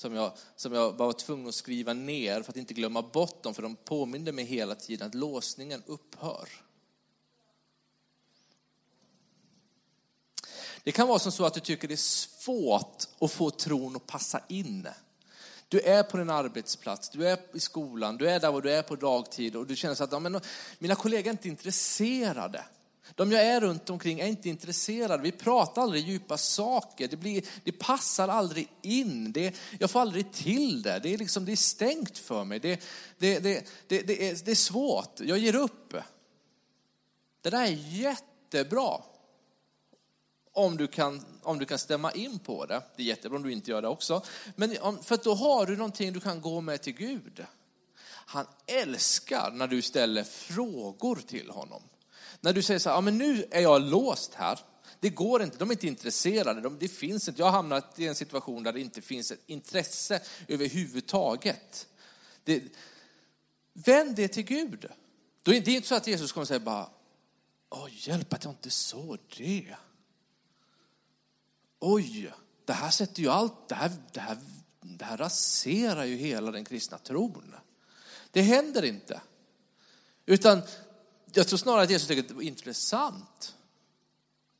som 0.00 0.14
jag, 0.14 0.32
som 0.56 0.72
jag 0.72 0.92
var 0.92 1.12
tvungen 1.12 1.48
att 1.48 1.54
skriva 1.54 1.92
ner 1.92 2.42
för 2.42 2.52
att 2.52 2.56
inte 2.56 2.74
glömma 2.74 3.02
bort 3.02 3.42
dem, 3.42 3.54
för 3.54 3.62
de 3.62 3.76
påminde 3.76 4.32
mig 4.32 4.44
hela 4.44 4.74
tiden 4.74 5.06
att 5.06 5.14
låsningen 5.14 5.82
upphör. 5.86 6.48
Det 10.82 10.92
kan 10.92 11.08
vara 11.08 11.18
som 11.18 11.32
så 11.32 11.44
att 11.44 11.54
du 11.54 11.60
tycker 11.60 11.88
det 11.88 11.94
är 11.94 11.96
svårt 11.96 13.04
att 13.20 13.32
få 13.32 13.50
tron 13.50 13.96
att 13.96 14.06
passa 14.06 14.40
in. 14.48 14.88
Du 15.68 15.80
är 15.80 16.02
på 16.02 16.16
din 16.16 16.30
arbetsplats, 16.30 17.10
du 17.10 17.28
är 17.28 17.56
i 17.56 17.60
skolan, 17.60 18.16
du 18.16 18.30
är 18.30 18.40
där 18.40 18.54
och 18.54 18.62
du 18.62 18.72
är 18.72 18.82
på 18.82 18.96
dagtid 18.96 19.56
och 19.56 19.66
du 19.66 19.76
känner 19.76 19.94
så 19.94 20.04
att 20.04 20.12
ja, 20.12 20.18
men, 20.18 20.40
mina 20.78 20.94
kollegor 20.94 21.26
är 21.26 21.32
inte 21.32 21.48
intresserade. 21.48 22.64
De 23.18 23.32
jag 23.32 23.46
är 23.46 23.60
runt 23.60 23.90
omkring 23.90 24.20
är 24.20 24.26
inte 24.26 24.48
intresserade. 24.48 25.22
Vi 25.22 25.32
pratar 25.32 25.82
aldrig 25.82 26.08
djupa 26.08 26.38
saker. 26.38 27.08
Det, 27.08 27.16
blir, 27.16 27.44
det 27.64 27.72
passar 27.72 28.28
aldrig 28.28 28.68
in. 28.82 29.32
Det, 29.32 29.54
jag 29.78 29.90
får 29.90 30.00
aldrig 30.00 30.32
till 30.32 30.82
det. 30.82 30.98
Det 30.98 31.14
är, 31.14 31.18
liksom, 31.18 31.44
det 31.44 31.52
är 31.52 31.56
stängt 31.56 32.18
för 32.18 32.44
mig. 32.44 32.58
Det, 32.58 32.82
det, 33.18 33.38
det, 33.38 33.70
det, 33.88 34.02
det, 34.02 34.28
är, 34.28 34.44
det 34.44 34.50
är 34.50 34.54
svårt. 34.54 35.20
Jag 35.20 35.38
ger 35.38 35.54
upp. 35.54 35.94
Det 37.40 37.50
där 37.50 37.62
är 37.62 38.00
jättebra. 38.00 39.02
Om 40.52 40.76
du, 40.76 40.86
kan, 40.86 41.24
om 41.42 41.58
du 41.58 41.64
kan 41.64 41.78
stämma 41.78 42.12
in 42.12 42.38
på 42.38 42.66
det. 42.66 42.82
Det 42.96 43.02
är 43.02 43.06
jättebra 43.06 43.36
om 43.36 43.42
du 43.42 43.52
inte 43.52 43.70
gör 43.70 43.82
det 43.82 43.88
också. 43.88 44.22
Men 44.56 44.76
för 45.02 45.24
då 45.24 45.34
har 45.34 45.66
du 45.66 45.76
någonting 45.76 46.12
du 46.12 46.20
kan 46.20 46.40
gå 46.40 46.60
med 46.60 46.82
till 46.82 46.94
Gud. 46.94 47.44
Han 48.06 48.46
älskar 48.66 49.50
när 49.50 49.66
du 49.66 49.82
ställer 49.82 50.24
frågor 50.24 51.18
till 51.26 51.50
honom. 51.50 51.82
När 52.40 52.52
du 52.52 52.62
säger 52.62 52.80
så 52.80 52.88
här, 52.88 52.96
ja 52.96 53.00
men 53.00 53.18
nu 53.18 53.46
är 53.50 53.60
jag 53.60 53.82
låst 53.82 54.34
här. 54.34 54.58
Det 55.00 55.10
går 55.10 55.42
inte, 55.42 55.58
de 55.58 55.68
är 55.68 55.72
inte 55.72 55.86
intresserade. 55.86 56.60
De, 56.60 56.78
det 56.78 56.88
finns 56.88 57.28
inte. 57.28 57.40
Jag 57.40 57.46
har 57.46 57.52
hamnat 57.52 57.98
i 57.98 58.06
en 58.06 58.14
situation 58.14 58.62
där 58.62 58.72
det 58.72 58.80
inte 58.80 59.02
finns 59.02 59.30
ett 59.30 59.42
intresse 59.46 60.20
överhuvudtaget. 60.48 61.86
Det, 62.44 62.62
vänd 63.72 64.16
det 64.16 64.28
till 64.28 64.44
Gud. 64.44 64.86
Det 65.42 65.50
är 65.50 65.68
inte 65.68 65.88
så 65.88 65.94
att 65.94 66.06
Jesus 66.06 66.32
kommer 66.32 66.44
säga 66.44 66.60
bara, 66.60 66.90
oj, 67.70 67.92
hjälp 67.96 68.32
att 68.32 68.44
jag 68.44 68.52
inte 68.52 68.70
såg 68.70 69.18
det. 69.36 69.76
Oj, 71.80 72.32
det 72.64 72.72
här 72.72 72.90
sätter 72.90 73.22
ju 73.22 73.28
allt, 73.28 73.68
det 73.68 73.74
här, 73.74 73.92
det 74.12 74.20
här, 74.20 74.38
det 74.80 75.04
här 75.04 75.16
raserar 75.16 76.04
ju 76.04 76.16
hela 76.16 76.50
den 76.50 76.64
kristna 76.64 76.98
tron. 76.98 77.54
Det 78.30 78.42
händer 78.42 78.84
inte. 78.84 79.20
Utan 80.26 80.62
jag 81.32 81.48
tror 81.48 81.58
snarare 81.58 81.82
att 81.82 81.90
Jesus 81.90 82.08
tycker 82.08 82.22
att 82.22 82.28
det 82.28 82.34
var 82.34 82.42
intressant. 82.42 83.56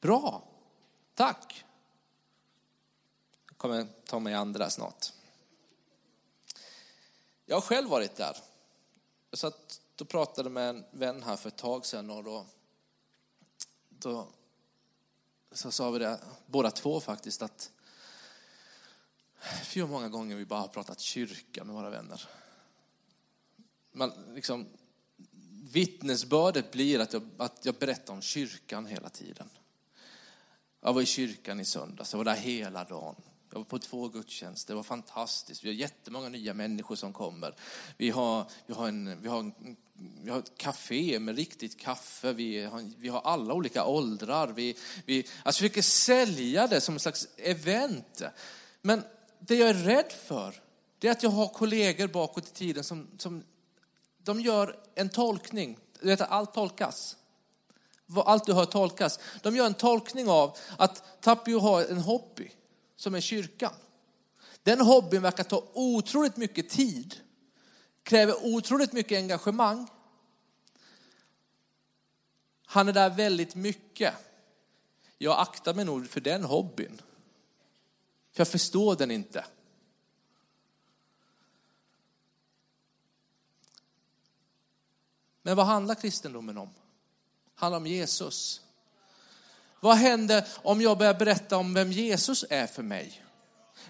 Bra, 0.01 0.49
tack. 1.15 1.65
Jag 3.49 3.59
kommer 3.59 3.87
ta 4.05 4.19
mig 4.19 4.35
an 4.35 4.53
det 4.53 4.59
där 4.59 4.69
snart. 4.69 5.13
Jag 7.47 7.57
har 7.57 7.61
själv 7.61 7.91
varit 7.91 8.17
där. 8.17 8.37
Jag 9.31 9.39
satt 9.39 9.81
och 10.01 10.09
pratade 10.09 10.51
med 10.51 10.69
en 10.69 10.85
vän 10.91 11.23
här 11.23 11.37
för 11.37 11.49
ett 11.49 11.57
tag 11.57 11.87
sedan 11.87 12.11
och 12.11 12.25
då, 12.25 12.47
då 13.89 14.29
så 15.53 15.71
sa 15.71 15.91
vi 15.91 15.99
det, 15.99 16.21
båda 16.47 16.71
två 16.71 17.01
faktiskt, 17.01 17.43
att 17.43 17.71
för 19.65 19.87
många 19.87 20.09
gånger 20.09 20.37
vi 20.37 20.45
bara 20.45 20.61
har 20.61 20.69
pratat 20.69 21.01
kyrka 21.01 21.65
med 21.65 21.75
våra 21.75 21.91
vänner. 21.91 22.29
Man 23.93 24.13
liksom, 24.35 24.67
vittnesbördet 25.73 26.71
blir 26.71 27.01
att 27.01 27.13
jag, 27.13 27.23
att 27.37 27.65
jag 27.65 27.75
berättar 27.75 28.13
om 28.13 28.23
kyrkan 28.23 28.87
hela 28.87 29.09
tiden. 29.09 29.49
Jag 30.81 30.93
var 30.93 31.03
i 31.03 31.07
kyrkan 31.07 31.61
i 31.61 31.65
söndags, 31.65 32.13
jag 32.13 32.19
var 32.19 32.25
där 32.25 32.37
hela 32.37 32.85
dagen. 32.85 33.15
Jag 33.51 33.59
var 33.59 33.65
på 33.65 33.79
två 33.79 34.09
gudstjänster, 34.09 34.73
det 34.73 34.77
var 34.77 34.83
fantastiskt. 34.83 35.65
Vi 35.65 35.69
har 35.69 35.75
jättemånga 35.75 36.29
nya 36.29 36.55
människor 36.55 36.97
som 36.97 37.13
kommer. 37.13 37.55
Vi 37.97 38.11
har, 38.11 38.51
vi 38.67 38.75
har, 38.75 38.89
en, 38.89 39.23
vi 39.23 39.29
har, 39.29 39.39
en, 39.39 39.77
vi 40.23 40.31
har 40.31 40.39
ett 40.39 40.59
café 40.59 41.19
med 41.19 41.37
riktigt 41.37 41.81
kaffe, 41.81 42.33
vi 42.33 42.65
har, 42.65 42.91
vi 42.99 43.09
har 43.09 43.21
alla 43.21 43.55
olika 43.55 43.85
åldrar. 43.85 44.49
Vi, 44.49 44.77
vi 45.07 45.27
alltså 45.43 45.59
försöker 45.59 45.83
sälja 45.83 46.67
det 46.67 46.81
som 46.81 46.95
en 46.95 47.01
slags 47.01 47.29
event. 47.37 48.23
Men 48.83 49.03
det 49.39 49.55
jag 49.55 49.69
är 49.69 49.75
rädd 49.75 50.13
för, 50.13 50.63
det 50.99 51.09
är 51.09 51.13
att 51.13 51.23
jag 51.23 51.31
har 51.31 51.49
kollegor 51.49 52.07
bakåt 52.07 52.49
i 52.49 52.53
tiden 52.53 52.85
som, 52.85 53.07
som 53.19 53.43
de 54.29 54.41
gör 54.41 54.77
en 54.95 55.09
tolkning. 55.09 55.79
Du 56.01 56.07
vet, 56.07 56.21
allt 56.21 56.55
tolkas. 56.55 57.17
Allt 58.14 58.47
du 58.47 58.53
hör 58.53 58.64
tolkas. 58.64 59.19
De 59.43 59.57
gör 59.57 59.67
en 59.67 59.75
tolkning 59.75 60.29
av 60.29 60.57
att 60.77 61.21
Tapio 61.21 61.59
har 61.59 61.85
en 61.85 61.99
hobby 61.99 62.51
som 62.97 63.14
är 63.14 63.21
kyrkan. 63.21 63.73
Den 64.62 64.81
hobbyn 64.81 65.23
verkar 65.23 65.45
ta 65.45 65.64
otroligt 65.75 66.37
mycket 66.37 66.69
tid, 66.69 67.14
kräver 68.03 68.35
otroligt 68.47 68.93
mycket 68.93 69.19
engagemang. 69.19 69.88
Han 72.67 72.88
är 72.88 72.93
där 72.93 73.11
väldigt 73.11 73.55
mycket. 73.55 74.14
Jag 75.19 75.41
aktar 75.41 75.75
mig 75.75 75.85
nog 75.85 76.09
för 76.09 76.21
den 76.21 76.45
hobbyn. 76.45 77.01
För 78.33 78.41
jag 78.41 78.49
förstår 78.49 78.97
den 78.97 79.11
inte. 79.11 79.45
Men 85.49 85.57
vad 85.57 85.67
handlar 85.67 85.95
kristendomen 85.95 86.59
om? 86.59 86.71
Handlar 87.55 87.77
om 87.79 87.87
Jesus. 87.87 88.61
Vad 89.81 89.97
händer 89.97 90.45
om 90.57 90.81
jag 90.81 90.99
börjar 90.99 91.15
berätta 91.15 91.57
om 91.57 91.75
vem 91.75 91.93
Jesus 91.93 92.45
är 92.51 92.67
för 92.67 92.83
mig? 92.83 93.25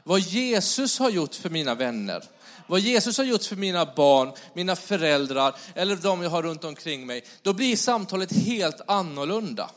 Vad 0.05 0.21
Jesus 0.21 0.99
har 0.99 1.11
gjort 1.11 1.35
för 1.35 1.51
mina 1.51 1.75
vänner? 1.75 2.25
Vad 2.67 2.81
Jesus 2.81 3.19
har 3.19 3.25
gjort 3.25 3.45
för 3.45 3.57
mina 3.57 3.95
barn, 3.95 4.33
mina 4.55 4.77
föräldrar 4.77 5.57
eller 5.75 5.97
de 5.97 6.23
jag 6.23 6.31
har 6.31 6.43
runt 6.43 6.65
omkring 6.65 7.07
mig. 7.07 7.25
Då 7.43 7.53
blir 7.53 7.77
samtalet 7.77 8.33
helt 8.33 8.81
annorlunda. 8.87 9.71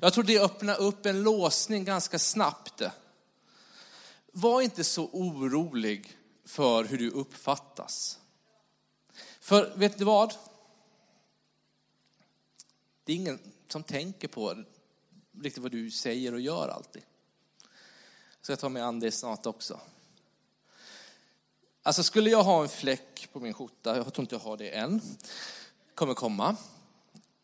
Jag 0.00 0.12
tror 0.12 0.24
det 0.24 0.40
öppnar 0.40 0.80
upp 0.80 1.06
en 1.06 1.22
låsning 1.22 1.84
ganska 1.84 2.18
snabbt. 2.18 2.82
Var 4.32 4.62
inte 4.62 4.84
så 4.84 5.04
orolig 5.12 6.16
för 6.46 6.84
hur 6.84 6.98
du 6.98 7.10
uppfattas. 7.10 8.18
För 9.40 9.72
vet 9.74 9.98
du 9.98 10.04
vad? 10.04 10.34
Det 13.08 13.12
är 13.12 13.16
ingen 13.16 13.38
som 13.68 13.82
tänker 13.82 14.28
på 14.28 14.64
riktigt 15.42 15.62
vad 15.62 15.72
du 15.72 15.90
säger 15.90 16.34
och 16.34 16.40
gör 16.40 16.68
alltid. 16.68 17.02
Jag 18.36 18.44
ska 18.44 18.56
ta 18.56 18.68
mig 18.68 18.82
an 18.82 19.00
det 19.00 19.12
snart 19.12 19.46
också. 19.46 19.80
Alltså 21.82 22.02
skulle 22.02 22.30
jag 22.30 22.42
ha 22.42 22.62
en 22.62 22.68
fläck 22.68 23.28
på 23.32 23.40
min 23.40 23.54
skjorta, 23.54 23.96
jag 23.96 24.14
tror 24.14 24.22
inte 24.22 24.34
jag 24.34 24.40
har 24.40 24.56
det 24.56 24.70
än, 24.70 25.00
kommer 25.94 26.14
komma. 26.14 26.56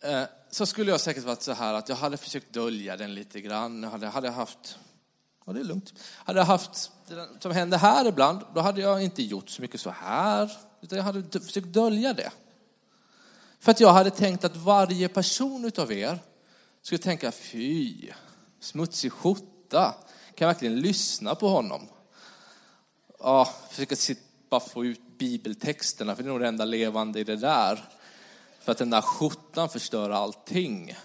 Eh, 0.00 0.22
så 0.50 0.66
skulle 0.66 0.90
jag 0.90 1.00
säkert 1.00 1.24
varit 1.24 1.42
så 1.42 1.52
här 1.52 1.74
att 1.74 1.88
jag 1.88 1.96
hade 1.96 2.16
försökt 2.16 2.52
dölja 2.52 2.96
den 2.96 3.14
lite 3.14 3.40
grann. 3.40 3.82
Jag 3.82 3.90
hade, 3.90 4.06
hade 4.06 4.30
haft, 4.30 4.78
ja 5.46 5.52
det 5.52 5.60
är 5.60 5.64
lugnt. 5.64 5.94
Hade 6.16 6.38
jag 6.38 6.46
haft 6.46 6.92
det 7.08 7.28
som 7.40 7.52
händer 7.52 7.78
här 7.78 8.08
ibland, 8.08 8.40
då 8.54 8.60
hade 8.60 8.80
jag 8.80 9.02
inte 9.02 9.22
gjort 9.22 9.48
så 9.48 9.62
mycket 9.62 9.80
så 9.80 9.90
här. 9.90 10.52
Utan 10.80 10.98
jag 10.98 11.04
hade 11.04 11.40
försökt 11.40 11.66
dölja 11.66 12.12
det. 12.12 12.30
För 13.64 13.70
att 13.70 13.80
jag 13.80 13.92
hade 13.92 14.10
tänkt 14.10 14.44
att 14.44 14.56
varje 14.56 15.08
person 15.08 15.64
utav 15.64 15.92
er 15.92 16.18
skulle 16.82 16.98
tänka, 16.98 17.32
fy, 17.32 18.10
smutsig 18.60 19.12
skjorta. 19.12 19.94
Kan 20.34 20.46
jag 20.46 20.46
verkligen 20.46 20.80
lyssna 20.80 21.34
på 21.34 21.48
honom? 21.48 21.88
Ja, 23.18 23.48
försöka 23.70 23.96
bara 24.48 24.60
få 24.60 24.84
ut 24.84 25.18
bibeltexterna, 25.18 26.16
för 26.16 26.22
det 26.22 26.28
är 26.28 26.30
nog 26.30 26.40
det 26.40 26.48
enda 26.48 26.64
levande 26.64 27.20
i 27.20 27.24
det 27.24 27.36
där. 27.36 27.88
För 28.60 28.72
att 28.72 28.78
den 28.78 28.90
där 28.90 29.00
skjortan 29.00 29.68
förstör 29.68 30.10
allting. 30.10 30.96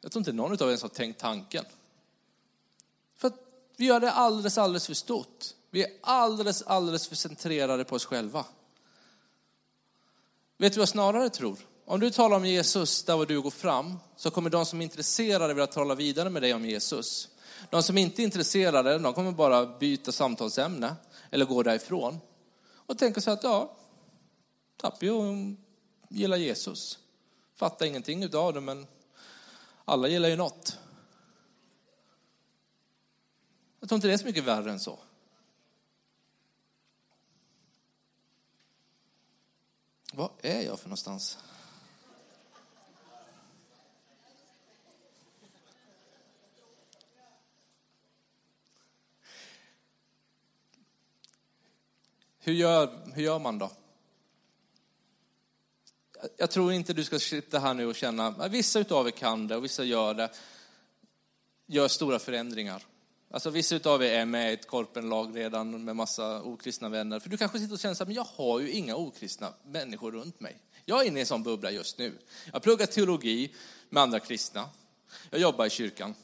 Jag 0.00 0.12
tror 0.12 0.20
inte 0.20 0.32
någon 0.32 0.52
av 0.52 0.60
er 0.60 0.66
ens 0.66 0.82
har 0.82 0.88
tänkt 0.88 1.20
tanken. 1.20 1.64
För 3.16 3.28
att 3.28 3.38
vi 3.76 3.86
gör 3.86 4.00
det 4.00 4.12
alldeles, 4.12 4.58
alldeles 4.58 4.86
för 4.86 4.94
stort. 4.94 5.44
Vi 5.70 5.82
är 5.82 5.90
alldeles, 6.00 6.62
alldeles 6.62 7.08
för 7.08 7.16
centrerade 7.16 7.84
på 7.84 7.96
oss 7.96 8.04
själva. 8.04 8.44
Vet 10.60 10.72
du 10.72 10.78
vad 10.78 10.82
jag 10.82 10.88
snarare 10.88 11.30
tror? 11.30 11.58
Om 11.84 12.00
du 12.00 12.10
talar 12.10 12.36
om 12.36 12.44
Jesus 12.44 13.04
där 13.04 13.16
var 13.16 13.26
du 13.26 13.40
går 13.40 13.50
fram, 13.50 13.98
så 14.16 14.30
kommer 14.30 14.50
de 14.50 14.66
som 14.66 14.80
är 14.80 14.84
intresserade 14.84 15.54
vilja 15.54 15.66
tala 15.66 15.94
vidare 15.94 16.30
med 16.30 16.42
dig 16.42 16.54
om 16.54 16.64
Jesus. 16.64 17.28
De 17.70 17.82
som 17.82 17.98
inte 17.98 18.22
är 18.22 18.24
intresserade, 18.24 18.98
de 18.98 19.14
kommer 19.14 19.32
bara 19.32 19.66
byta 19.66 20.12
samtalsämne 20.12 20.96
eller 21.30 21.44
gå 21.44 21.62
därifrån. 21.62 22.18
Och 22.74 22.98
tänka 22.98 23.20
så 23.20 23.30
att, 23.30 23.42
ja, 23.42 23.76
Tapio 24.76 25.56
gillar 26.08 26.36
Jesus. 26.36 26.98
Fattar 27.54 27.86
ingenting 27.86 28.22
utav 28.22 28.54
det, 28.54 28.60
men 28.60 28.86
alla 29.84 30.08
gillar 30.08 30.28
ju 30.28 30.36
något. 30.36 30.78
Jag 33.80 33.88
tror 33.88 33.96
inte 33.96 34.08
det 34.08 34.14
är 34.14 34.18
så 34.18 34.26
mycket 34.26 34.44
värre 34.44 34.70
än 34.70 34.80
så. 34.80 34.98
Vad 40.18 40.30
är 40.42 40.62
jag 40.62 40.80
för 40.80 40.88
någonstans? 40.88 41.38
Hur 52.38 52.52
gör, 52.52 53.12
hur 53.14 53.22
gör 53.22 53.38
man 53.38 53.58
då? 53.58 53.70
Jag 56.36 56.50
tror 56.50 56.72
inte 56.72 56.92
du 56.92 57.04
ska 57.04 57.18
sitta 57.18 57.58
här 57.58 57.74
nu 57.74 57.86
och 57.86 57.96
känna, 57.96 58.48
vissa 58.48 58.78
utav 58.78 59.06
er 59.06 59.10
kan 59.10 59.48
det 59.48 59.56
och 59.56 59.64
vissa 59.64 59.84
gör 59.84 60.14
det. 60.14 60.30
gör 61.66 61.88
stora 61.88 62.18
förändringar. 62.18 62.86
Alltså 63.30 63.50
vissa 63.50 63.90
av 63.90 64.02
er 64.02 64.10
är 64.10 64.24
med 64.24 64.50
i 64.50 64.54
ett 64.54 64.66
korpenlag 64.66 65.36
redan 65.36 65.84
med 65.84 65.96
massa 65.96 66.42
okristna 66.42 66.88
vänner. 66.88 67.20
För 67.20 67.30
du 67.30 67.36
kanske 67.36 67.58
sitter 67.58 67.74
och 67.74 67.80
känner 67.80 68.02
att 68.02 68.14
jag 68.14 68.24
har 68.24 68.60
ju 68.60 68.70
inga 68.70 68.96
okristna 68.96 69.54
människor 69.64 70.12
runt 70.12 70.40
mig. 70.40 70.58
Jag 70.84 71.02
är 71.02 71.08
inne 71.08 71.18
i 71.18 71.20
en 71.20 71.26
sån 71.26 71.42
bubbla 71.42 71.70
just 71.70 71.98
nu. 71.98 72.18
Jag 72.52 72.62
pluggar 72.62 72.86
teologi 72.86 73.54
med 73.90 74.02
andra 74.02 74.20
kristna. 74.20 74.70
Jag 75.30 75.40
jobbar 75.40 75.66
i 75.66 75.70
kyrkan. 75.70 76.14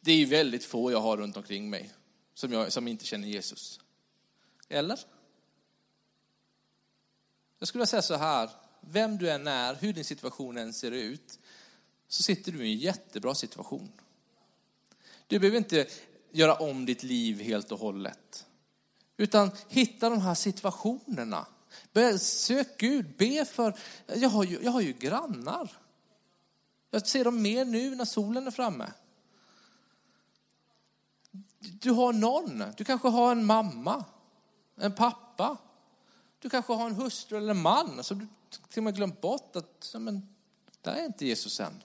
Det 0.00 0.12
är 0.12 0.26
väldigt 0.26 0.64
få 0.64 0.92
jag 0.92 1.00
har 1.00 1.16
runt 1.16 1.36
omkring 1.36 1.70
mig 1.70 1.90
som, 2.34 2.52
jag, 2.52 2.72
som 2.72 2.88
inte 2.88 3.04
känner 3.04 3.28
Jesus. 3.28 3.80
Eller? 4.68 5.00
Jag 7.58 7.68
skulle 7.68 7.80
vilja 7.80 7.86
säga 7.86 8.02
så 8.02 8.14
här, 8.14 8.50
vem 8.80 9.18
du 9.18 9.30
än 9.30 9.46
är, 9.46 9.74
hur 9.74 9.92
din 9.92 10.04
situation 10.04 10.56
än 10.56 10.72
ser 10.72 10.90
ut, 10.90 11.38
så 12.08 12.22
sitter 12.22 12.52
du 12.52 12.66
i 12.68 12.72
en 12.72 12.78
jättebra 12.78 13.34
situation. 13.34 13.92
Du 15.26 15.38
behöver 15.38 15.58
inte 15.58 15.86
göra 16.30 16.54
om 16.54 16.86
ditt 16.86 17.02
liv 17.02 17.40
helt 17.40 17.72
och 17.72 17.78
hållet. 17.78 18.46
Utan 19.16 19.50
hitta 19.68 20.10
de 20.10 20.20
här 20.20 20.34
situationerna. 20.34 21.46
Sök 22.18 22.78
Gud, 22.78 23.16
be 23.16 23.44
för, 23.44 23.78
jag 24.06 24.28
har 24.28 24.44
ju, 24.44 24.58
jag 24.62 24.70
har 24.70 24.80
ju 24.80 24.92
grannar. 24.92 25.70
Jag 26.90 27.06
ser 27.06 27.24
dem 27.24 27.42
mer 27.42 27.64
nu 27.64 27.94
när 27.94 28.04
solen 28.04 28.46
är 28.46 28.50
framme. 28.50 28.92
Du 31.58 31.90
har 31.90 32.12
någon, 32.12 32.64
du 32.76 32.84
kanske 32.84 33.08
har 33.08 33.32
en 33.32 33.44
mamma, 33.44 34.04
en 34.76 34.94
pappa. 34.94 35.56
Du 36.38 36.50
kanske 36.50 36.72
har 36.72 36.86
en 36.86 36.94
hustru 36.94 37.38
eller 37.38 37.50
en 37.50 37.62
man 37.62 38.04
som 38.04 38.18
du 38.18 38.26
till 38.68 38.80
och 38.80 38.84
med 38.84 38.94
glömt 38.96 39.20
bort 39.20 39.56
att, 39.56 39.94
men, 39.98 40.34
där 40.80 40.92
är 40.92 41.06
inte 41.06 41.26
Jesus 41.26 41.60
än. 41.60 41.82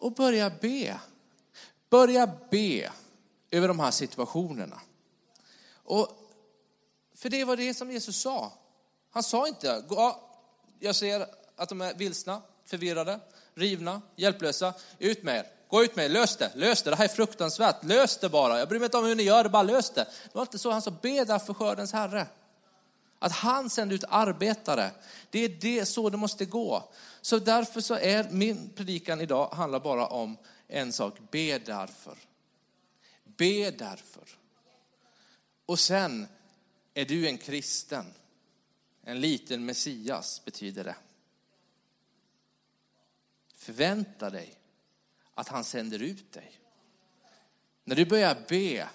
Och 0.00 0.12
börja 0.12 0.50
be. 0.50 1.00
Börja 1.90 2.30
be 2.50 2.90
över 3.50 3.68
de 3.68 3.80
här 3.80 3.90
situationerna. 3.90 4.80
Och 5.74 6.08
för 7.14 7.28
det 7.28 7.44
var 7.44 7.56
det 7.56 7.74
som 7.74 7.90
Jesus 7.90 8.16
sa. 8.16 8.52
Han 9.10 9.22
sa 9.22 9.48
inte, 9.48 9.84
jag 10.78 10.94
ser 10.94 11.26
att 11.56 11.68
de 11.68 11.80
är 11.80 11.94
vilsna, 11.94 12.42
förvirrade, 12.64 13.20
rivna, 13.54 14.02
hjälplösa. 14.16 14.74
Ut 14.98 15.22
med 15.22 15.36
er, 15.36 15.46
gå 15.68 15.84
ut 15.84 15.96
med 15.96 16.04
er, 16.04 16.08
lös 16.08 16.36
det, 16.36 16.52
lös 16.54 16.82
det, 16.82 16.90
det 16.90 16.96
här 16.96 17.04
är 17.04 17.08
fruktansvärt, 17.08 17.84
lös 17.84 18.18
det 18.18 18.28
bara. 18.28 18.58
Jag 18.58 18.68
bryr 18.68 18.78
mig 18.78 18.86
inte 18.86 18.96
om 18.96 19.04
hur 19.04 19.14
ni 19.14 19.22
gör 19.22 19.42
det, 19.44 19.48
bara 19.48 19.62
lös 19.62 19.90
det. 19.90 20.06
Det 20.24 20.34
var 20.34 20.42
inte 20.42 20.58
så, 20.58 20.70
han 20.70 20.82
sa 20.82 20.90
be 20.90 21.24
därför 21.24 21.54
skördens 21.54 21.92
Herre. 21.92 22.26
Att 23.18 23.32
han 23.32 23.70
sände 23.70 23.94
ut 23.94 24.04
arbetare. 24.08 24.90
Det 25.30 25.38
är 25.38 25.48
det, 25.48 25.86
så 25.86 26.10
det 26.10 26.16
måste 26.16 26.44
gå. 26.44 26.92
Så 27.20 27.38
därför 27.38 27.80
så 27.80 27.94
är 27.94 28.30
min 28.30 28.70
predikan 28.70 29.20
idag 29.20 29.48
handlar 29.48 29.80
bara 29.80 30.06
om 30.06 30.36
en 30.68 30.92
sak. 30.92 31.18
Be 31.30 31.58
därför. 31.58 32.18
Be 33.24 33.70
därför. 33.70 34.28
Och 35.66 35.78
sen 35.78 36.26
är 36.94 37.04
du 37.04 37.28
en 37.28 37.38
kristen. 37.38 38.14
En 39.02 39.20
liten 39.20 39.64
Messias 39.64 40.44
betyder 40.44 40.84
det. 40.84 40.96
Förvänta 43.54 44.30
dig 44.30 44.54
att 45.34 45.48
han 45.48 45.64
sänder 45.64 46.02
ut 46.02 46.32
dig. 46.32 46.60
När 47.84 47.96
du 47.96 48.06
börjar 48.06 48.44
be 48.48 48.88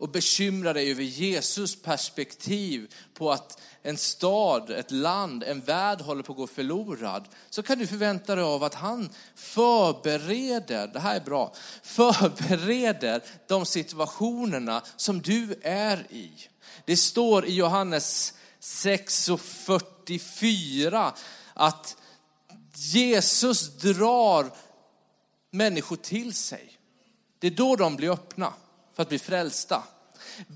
och 0.00 0.08
bekymra 0.08 0.72
dig 0.72 0.90
över 0.90 1.02
Jesus 1.02 1.82
perspektiv 1.82 2.94
på 3.14 3.32
att 3.32 3.60
en 3.82 3.96
stad, 3.96 4.70
ett 4.70 4.90
land, 4.90 5.42
en 5.42 5.60
värld 5.60 6.00
håller 6.00 6.22
på 6.22 6.32
att 6.32 6.38
gå 6.38 6.46
förlorad, 6.46 7.28
så 7.50 7.62
kan 7.62 7.78
du 7.78 7.86
förvänta 7.86 8.34
dig 8.34 8.44
av 8.44 8.64
att 8.64 8.74
han 8.74 9.10
förbereder, 9.34 10.86
det 10.86 11.00
här 11.00 11.16
är 11.16 11.20
bra, 11.20 11.52
förbereder 11.82 13.22
de 13.48 13.66
situationerna 13.66 14.82
som 14.96 15.22
du 15.22 15.54
är 15.62 16.06
i. 16.10 16.30
Det 16.84 16.96
står 16.96 17.46
i 17.46 17.54
Johannes 17.54 18.34
6 18.60 19.28
och 19.28 19.40
44 19.40 21.14
att 21.54 21.96
Jesus 22.74 23.68
drar 23.68 24.50
människor 25.50 25.96
till 25.96 26.34
sig. 26.34 26.78
Det 27.38 27.46
är 27.46 27.50
då 27.50 27.76
de 27.76 27.96
blir 27.96 28.10
öppna 28.10 28.52
för 29.00 29.02
att 29.02 29.08
bli 29.08 29.18
frälsta. 29.18 29.82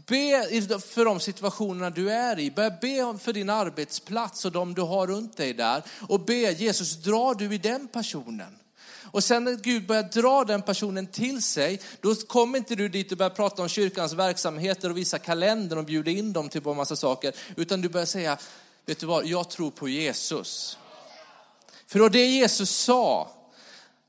Be 0.07 0.81
för 0.81 1.05
de 1.05 1.21
situationerna 1.21 1.91
du 1.91 2.11
är 2.11 2.39
i. 2.39 2.51
Börja 2.51 2.71
be 2.71 3.19
för 3.19 3.33
din 3.33 3.51
arbetsplats 3.51 4.45
och 4.45 4.53
de 4.53 4.75
du 4.75 4.83
har 4.83 5.07
runt 5.07 5.37
dig 5.37 5.55
där. 5.55 5.83
Och 6.09 6.21
be 6.21 6.35
Jesus, 6.35 6.97
drar 6.97 7.35
du 7.35 7.55
i 7.55 7.59
den 7.59 7.89
personen? 7.89 8.59
Och 9.11 9.25
sen 9.25 9.45
när 9.45 9.55
Gud 9.55 9.87
börjar 9.87 10.03
dra 10.03 10.45
den 10.45 10.63
personen 10.63 11.07
till 11.07 11.43
sig, 11.43 11.81
då 12.01 12.15
kommer 12.15 12.59
inte 12.59 12.75
du 12.75 12.89
dit 12.89 13.13
och 13.13 13.19
börjar 13.19 13.31
prata 13.31 13.63
om 13.63 13.69
kyrkans 13.69 14.13
verksamheter 14.13 14.91
och 14.91 14.97
visa 14.97 15.19
kalendern 15.19 15.79
och 15.79 15.85
bjuda 15.85 16.11
in 16.11 16.33
dem 16.33 16.49
till 16.49 16.63
på 16.63 16.71
en 16.71 16.77
massa 16.77 16.97
saker. 16.97 17.35
Utan 17.57 17.81
du 17.81 17.89
börjar 17.89 18.07
säga, 18.07 18.39
vet 18.87 18.99
du 18.99 19.07
vad, 19.07 19.27
jag 19.27 19.51
tror 19.51 19.71
på 19.71 19.89
Jesus. 19.89 20.79
För 21.87 21.99
då 21.99 22.09
det 22.09 22.27
Jesus 22.27 22.71
sa, 22.71 23.31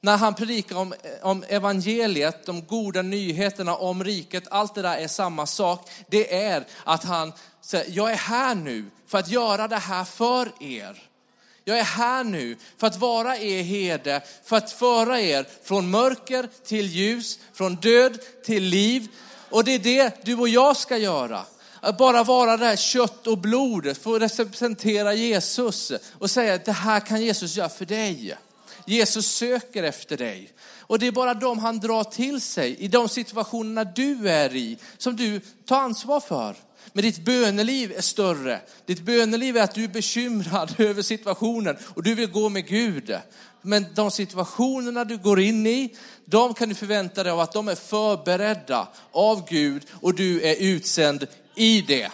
när 0.06 0.18
han 0.18 0.34
predikar 0.34 0.76
om, 0.76 0.94
om 1.22 1.44
evangeliet, 1.48 2.46
de 2.46 2.66
goda 2.66 3.02
nyheterna 3.02 3.76
om 3.76 4.04
riket, 4.04 4.44
allt 4.50 4.76
det 4.76 4.82
där 4.82 4.98
är 4.98 5.08
samma 5.08 5.46
sak. 5.46 5.90
Det 6.08 6.36
är 6.36 6.64
att 6.84 7.04
han 7.04 7.34
säger, 7.62 7.92
jag 7.92 8.12
är 8.12 8.16
här 8.16 8.56
nu 8.56 8.86
för 9.08 9.18
att 9.18 9.30
göra 9.30 9.68
det 9.68 9.78
här 9.78 10.04
för 10.04 10.52
er. 10.60 11.04
Jag 11.64 11.80
är 11.80 11.84
här 11.84 12.24
nu 12.24 12.58
för 12.78 12.88
att 12.88 12.98
vara 12.98 13.38
er 13.38 13.64
herde, 13.64 14.22
för 14.44 14.58
att 14.58 14.72
föra 14.72 15.22
er 15.22 15.48
från 15.64 15.90
mörker 15.90 16.50
till 16.66 16.86
ljus, 16.86 17.40
från 17.54 17.76
död 17.76 18.18
till 18.46 18.64
liv. 18.64 19.08
Och 19.50 19.64
det 19.64 19.72
är 19.72 19.80
det 19.80 20.26
du 20.26 20.36
och 20.36 20.50
jag 20.50 20.78
ska 20.78 20.98
göra. 20.98 21.42
Att 21.80 21.98
bara 21.98 22.24
vara 22.24 22.58
det 22.58 22.66
här 22.66 22.76
kött 22.76 23.28
och 23.28 23.38
blodet, 23.38 23.98
få 23.98 24.20
representera 24.20 25.14
Jesus 25.14 25.92
och 26.20 26.32
säga 26.32 26.54
att 26.54 26.66
det 26.66 26.72
här 26.72 27.00
kan 27.00 27.22
Jesus 27.22 27.56
göra 27.56 27.70
för 27.70 27.86
dig. 27.86 28.38
Jesus 28.86 29.36
söker 29.36 29.84
efter 29.84 30.18
dig. 30.18 30.52
Och 30.80 31.00
det 31.00 31.08
är 31.08 31.12
bara 31.12 31.34
de 31.34 31.60
han 31.60 31.80
drar 31.80 32.04
till 32.04 32.42
sig 32.42 32.76
i 32.76 32.88
de 32.88 33.10
situationerna 33.10 33.84
du 33.84 34.30
är 34.30 34.56
i, 34.56 34.78
som 34.98 35.16
du 35.16 35.40
tar 35.66 35.80
ansvar 35.80 36.20
för. 36.20 36.56
Men 36.94 37.04
ditt 37.04 37.26
böneliv 37.26 37.94
är 37.98 38.02
större. 38.02 38.62
Ditt 38.86 39.02
böneliv 39.02 39.58
är 39.58 39.62
att 39.62 39.76
du 39.76 39.84
är 39.84 39.88
bekymrad 39.88 40.76
över 40.80 41.02
situationen 41.02 41.78
och 41.84 42.04
du 42.04 42.16
vill 42.16 42.32
gå 42.32 42.50
med 42.50 42.68
Gud. 42.68 43.18
Men 43.62 43.86
de 43.96 44.12
situationerna 44.12 45.04
du 45.04 45.18
går 45.18 45.40
in 45.40 45.68
i, 45.68 45.96
de 46.26 46.54
kan 46.54 46.70
du 46.70 46.76
förvänta 46.76 47.24
dig 47.24 47.32
av 47.32 47.40
att 47.40 47.54
de 47.54 47.68
är 47.68 47.76
förberedda 47.76 48.88
av 49.12 49.48
Gud 49.50 49.84
och 50.02 50.16
du 50.16 50.42
är 50.42 50.56
utsänd 50.56 51.28
i 51.56 51.82
det. 51.82 52.12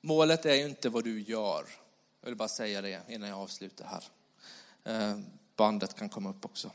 Målet 0.00 0.46
är 0.46 0.54
ju 0.54 0.64
inte 0.64 0.88
vad 0.88 1.04
du 1.04 1.20
gör. 1.20 1.66
Jag 2.20 2.28
vill 2.28 2.36
bara 2.36 2.48
säga 2.48 2.82
det 2.82 3.02
innan 3.08 3.28
jag 3.28 3.38
avslutar 3.38 3.84
här. 3.84 4.04
Eh, 4.84 5.20
bandet 5.56 5.94
kan 5.94 6.08
komma 6.08 6.30
upp 6.30 6.44
också. 6.44 6.70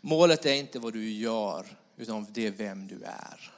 Målet 0.00 0.46
är 0.46 0.54
inte 0.54 0.78
vad 0.78 0.92
du 0.92 1.10
gör, 1.10 1.66
utan 1.96 2.26
det 2.30 2.46
är 2.46 2.50
vem 2.50 2.86
du 2.86 3.02
är. 3.02 3.54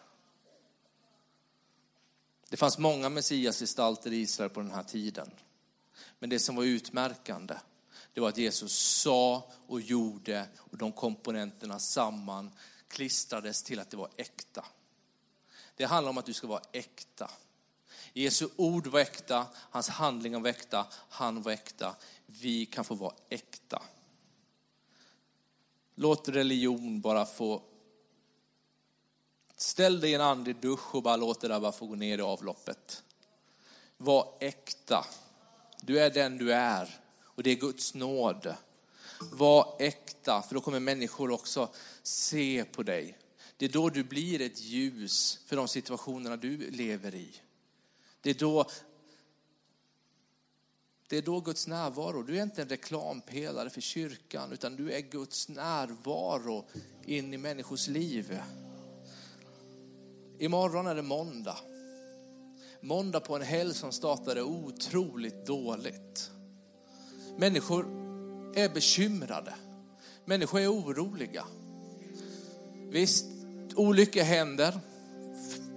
Det 2.49 2.57
fanns 2.57 2.79
många 2.79 3.09
messiasgestalter 3.09 4.13
i 4.13 4.17
Israel 4.17 4.51
på 4.51 4.61
den 4.61 4.71
här 4.71 4.83
tiden. 4.83 5.31
Men 6.19 6.31
det 6.31 6.39
som 6.39 6.57
var 6.57 6.65
utmärkande, 6.65 7.55
det 8.13 8.21
var 8.21 8.29
att 8.29 8.39
Jesus 8.39 8.73
sa 8.73 9.51
och 9.67 9.81
gjorde 9.81 10.49
och 10.57 10.79
de 10.79 10.93
komponenterna 10.93 11.79
samman 11.79 12.51
klistrades 12.89 13.63
till 13.63 13.81
att 13.81 13.91
det 13.91 13.97
var 13.97 14.11
äkta. 14.17 14.65
Det 15.77 15.85
handlar 15.85 16.11
om 16.11 16.19
att 16.19 16.27
du 16.27 16.33
ska 16.33 16.47
vara 16.47 16.63
äkta. 16.73 17.31
Jesu 18.13 18.49
ord 18.57 18.87
var 18.87 19.01
äkta, 19.01 19.47
hans 19.55 19.89
handlingar 19.89 20.41
var 20.41 20.51
äkta, 20.51 20.87
han 21.09 21.43
var 21.43 21.53
äkta. 21.53 21.97
Vi 22.27 22.67
kan 22.67 22.85
få 22.85 22.95
vara 22.95 23.15
äkta. 23.29 23.83
Låt 25.95 26.29
religion 26.29 27.01
bara 27.01 27.27
få... 27.27 27.63
Ställ 29.57 30.01
dig 30.01 30.11
i 30.11 30.15
en 30.15 30.21
andlig 30.21 30.57
dusch 30.57 30.95
och 30.95 31.03
bara 31.03 31.17
låt 31.17 31.41
det 31.41 31.49
där 31.49 31.61
bara 31.61 31.73
få 31.73 31.87
gå 31.87 31.95
ner 31.95 32.19
i 32.19 32.23
avloppet. 32.23 33.03
Var 33.97 34.37
äkta. 34.41 35.07
Du 35.81 36.01
är 36.01 36.11
den 36.11 36.39
du 36.39 36.53
är 36.53 37.01
och 37.23 37.43
det 37.43 37.51
är 37.51 37.57
Guds 37.57 37.95
nåd. 37.95 38.55
Var 39.33 39.77
äkta, 39.79 40.43
för 40.43 40.55
då 40.55 40.61
kommer 40.61 40.81
människor 40.81 41.31
också 41.31 41.69
se 42.03 42.65
på 42.65 42.83
dig. 42.83 43.19
Det 43.57 43.65
är 43.65 43.69
då 43.69 43.89
du 43.89 44.05
blir 44.05 44.41
ett 44.41 44.61
ljus 44.61 45.39
för 45.47 45.57
de 45.57 45.69
situationerna 45.69 46.37
du 46.37 46.71
lever 46.71 47.15
i. 47.15 47.41
Det 48.23 48.31
är 48.31 48.35
då 48.35 48.67
det 51.11 51.17
är 51.17 51.23
då 51.23 51.41
Guds 51.41 51.67
närvaro, 51.67 52.23
du 52.23 52.39
är 52.39 52.43
inte 52.43 52.63
en 52.63 52.69
reklampelare 52.69 53.71
för 53.71 53.81
kyrkan, 53.81 54.53
utan 54.53 54.77
du 54.77 54.93
är 54.93 55.01
Guds 55.01 55.49
närvaro 55.49 56.65
in 57.05 57.35
i 57.35 57.37
människors 57.37 57.89
liv. 57.89 58.41
Imorgon 60.39 60.87
är 60.87 60.95
det 60.95 61.03
måndag. 61.03 61.57
måndag 62.81 63.21
på 63.21 63.37
en 63.37 63.43
helg 63.43 63.75
som 63.75 63.93
startade 63.93 64.43
otroligt 64.43 65.47
dåligt. 65.47 66.31
Människor 67.37 67.85
är 68.55 68.69
bekymrade. 68.75 69.55
Människor 70.25 70.61
är 70.61 70.73
oroliga. 70.73 71.45
Visst, 72.91 73.27
olyckor 73.77 74.23
händer. 74.23 74.81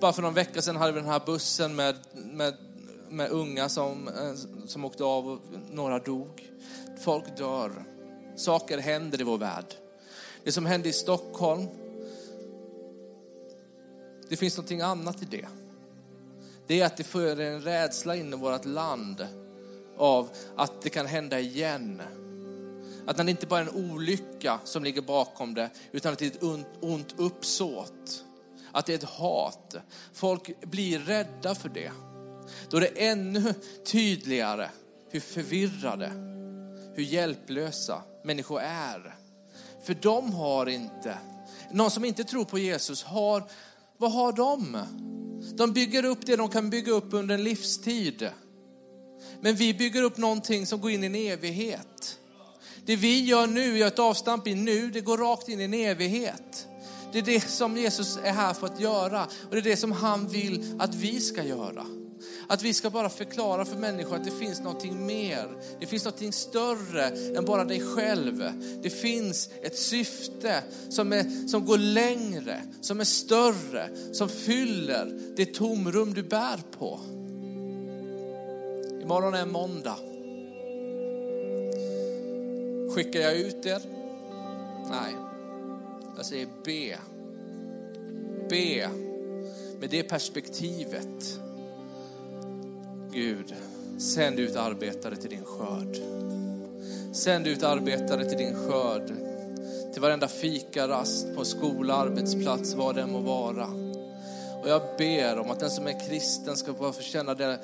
Bara 0.04 0.14
för 0.14 0.22
någon 0.22 0.34
vecka 0.34 0.62
sedan 0.62 0.76
hade 0.76 0.92
vi 0.92 1.00
den 1.00 1.10
här 1.10 1.22
bussen 1.26 1.76
med, 1.76 1.96
med, 2.14 2.54
med 3.10 3.30
unga 3.30 3.70
som, 3.70 4.08
eh, 4.08 4.34
som 4.68 4.86
åkte 4.86 5.04
av 5.04 5.28
och 5.28 5.40
några 5.72 6.00
dog. 6.00 6.50
Folk 7.02 7.38
dör. 7.38 7.72
Saker 8.36 8.78
händer 8.78 9.22
i 9.22 9.24
vår 9.24 9.38
värld. 9.38 9.66
Det 10.44 10.52
som 10.52 10.66
hände 10.66 10.90
i 10.90 10.94
Stockholm, 10.94 11.68
det 14.30 14.38
finns 14.38 14.58
någonting 14.58 14.82
annat 14.82 15.22
i 15.22 15.26
det. 15.26 15.46
Det 16.68 16.82
är 16.82 16.86
att 16.86 16.98
det 16.98 17.04
för 17.04 17.40
en 17.40 17.62
rädsla 17.62 18.16
in 18.16 18.34
i 18.34 18.38
vårt 18.38 18.66
land 18.66 19.28
av 19.98 20.30
att 20.56 20.82
det 20.82 20.90
kan 20.90 21.06
hända 21.06 21.40
igen. 21.40 22.02
Att 23.08 23.18
det 23.18 23.32
inte 23.32 23.48
bara 23.48 23.60
är 23.60 23.66
en 23.66 23.92
olycka 23.92 24.60
som 24.64 24.84
ligger 24.84 25.02
bakom 25.02 25.54
det, 25.54 25.70
utan 25.92 26.14
att 26.14 26.20
det 26.20 26.26
är 26.26 26.32
ett 26.32 26.44
ont, 26.44 26.68
ont 26.82 27.16
uppsåt. 27.18 28.24
Att 28.74 28.86
det 28.86 28.94
är 28.94 28.98
ett 28.98 29.04
hat. 29.04 29.76
Folk 30.14 30.62
blir 30.62 31.00
rädda 31.00 31.56
för 31.56 31.70
det. 31.70 31.92
Då 32.70 32.78
är 32.78 32.82
det 32.82 33.08
ännu 33.08 33.54
tydligare 33.86 34.70
hur 35.10 35.20
förvirrade, 35.20 36.12
hur 36.96 37.04
hjälplösa 37.04 38.02
människor 38.24 38.62
är. 38.62 39.16
För 39.84 39.94
de 39.94 40.34
har 40.34 40.70
inte, 40.70 41.18
någon 41.72 41.92
som 41.92 42.06
inte 42.06 42.24
tror 42.24 42.46
på 42.46 42.60
Jesus 42.60 43.04
har, 43.04 43.44
vad 43.98 44.12
har 44.12 44.32
de? 44.32 44.78
De 45.58 45.74
bygger 45.74 46.06
upp 46.06 46.26
det 46.26 46.36
de 46.36 46.50
kan 46.50 46.70
bygga 46.70 46.92
upp 46.92 47.14
under 47.14 47.36
en 47.36 47.44
livstid. 47.44 48.30
Men 49.42 49.56
vi 49.56 49.74
bygger 49.74 50.04
upp 50.04 50.18
någonting 50.18 50.66
som 50.66 50.82
går 50.82 50.92
in 50.92 51.04
i 51.04 51.08
en 51.08 51.16
evighet. 51.16 52.20
Det 52.86 52.96
vi 52.96 53.24
gör 53.24 53.48
nu, 53.48 53.78
gör 53.78 53.88
ett 53.88 54.00
avstamp 54.00 54.48
i 54.48 54.56
nu, 54.56 54.92
det 54.92 55.02
går 55.02 55.18
rakt 55.18 55.50
in 55.50 55.60
i 55.60 55.64
en 55.64 55.74
evighet. 55.74 56.68
Det 57.14 57.20
är 57.20 57.24
det 57.24 57.50
som 57.50 57.78
Jesus 57.78 58.18
är 58.24 58.32
här 58.32 58.54
för 58.54 58.68
att 58.68 58.80
göra 58.80 59.24
och 59.24 59.52
det 59.52 59.58
är 59.58 59.62
det 59.62 59.78
som 59.78 59.92
han 59.92 60.28
vill 60.28 60.76
att 60.80 60.96
vi 60.96 61.22
ska 61.22 61.44
göra. 61.44 61.86
Att 62.48 62.64
vi 62.64 62.74
ska 62.74 62.90
bara 62.90 63.10
förklara 63.10 63.66
för 63.66 63.78
människor 63.78 64.16
att 64.16 64.24
det 64.24 64.32
finns 64.32 64.60
någonting 64.62 65.06
mer. 65.06 65.48
Det 65.80 65.86
finns 65.86 66.06
någonting 66.06 66.34
större 66.34 67.08
än 67.38 67.46
bara 67.46 67.66
dig 67.66 67.82
själv. 67.82 68.44
Det 68.84 68.90
finns 68.90 69.50
ett 69.62 69.78
syfte 69.78 70.64
som, 70.90 71.14
är, 71.14 71.48
som 71.48 71.66
går 71.66 71.78
längre, 71.78 72.62
som 72.82 73.00
är 73.00 73.04
större, 73.04 73.90
som 74.14 74.30
fyller 74.30 75.20
det 75.36 75.46
tomrum 75.46 76.14
du 76.14 76.24
bär 76.24 76.60
på. 76.80 77.00
Imorgon 79.02 79.34
är 79.34 79.46
måndag. 79.46 79.98
Skickar 82.96 83.20
jag 83.20 83.36
ut 83.36 83.66
er? 83.66 83.82
Nej. 84.90 85.33
Jag 86.18 86.26
säger 86.26 86.48
be. 86.64 86.98
Be 88.50 88.90
med 89.80 89.90
det 89.90 90.04
perspektivet. 90.04 91.40
Gud, 93.12 93.54
sänd 93.98 94.40
ut 94.40 94.56
arbetare 94.56 95.16
till 95.16 95.30
din 95.30 95.46
skörd. 95.46 95.98
Sänd 97.14 97.48
ut 97.48 97.64
arbetare 97.64 98.26
till 98.30 98.38
din 98.38 98.56
skörd. 98.56 99.12
Till 99.94 100.02
varenda 100.02 100.28
fikarast, 100.28 101.36
på 101.36 101.46
skola, 101.46 101.94
arbetsplats, 101.94 102.74
vad 102.74 102.96
det 102.96 103.08
må 103.08 103.20
vara. 103.20 103.68
Och 104.62 104.70
jag 104.70 104.82
ber 104.98 105.40
om 105.40 105.52
att 105.52 105.60
den 105.60 105.72
som 105.72 105.88
är 105.88 106.08
kristen 106.08 106.58
ska 106.58 106.74
få 106.74 106.94
känna 106.94 107.34
det, 107.34 107.60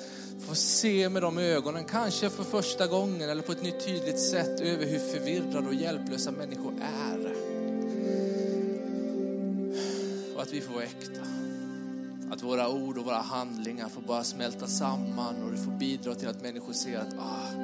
få 0.48 0.54
se 0.54 1.08
med 1.08 1.22
de 1.22 1.38
ögonen, 1.38 1.84
kanske 1.84 2.30
för 2.30 2.44
första 2.44 2.86
gången 2.86 3.30
eller 3.30 3.42
på 3.42 3.52
ett 3.52 3.62
nytt 3.62 3.86
tydligt 3.86 4.20
sätt 4.20 4.60
över 4.60 4.86
hur 4.86 4.98
förvirrade 4.98 5.68
och 5.68 5.74
hjälplösa 5.74 6.30
människor 6.30 6.74
är. 6.80 7.29
Och 10.40 10.46
att 10.46 10.52
vi 10.52 10.60
får 10.60 10.74
vara 10.74 10.84
äkta. 10.84 11.20
Att 12.30 12.42
våra 12.42 12.68
ord 12.68 12.98
och 12.98 13.04
våra 13.04 13.16
handlingar 13.16 13.88
får 13.88 14.00
bara 14.00 14.24
smälta 14.24 14.66
samman 14.66 15.42
och 15.44 15.50
det 15.50 15.56
får 15.56 15.72
bidra 15.72 16.14
till 16.14 16.28
att 16.28 16.42
människor 16.42 16.72
ser 16.72 16.98
att 16.98 17.14
ah, 17.18 17.58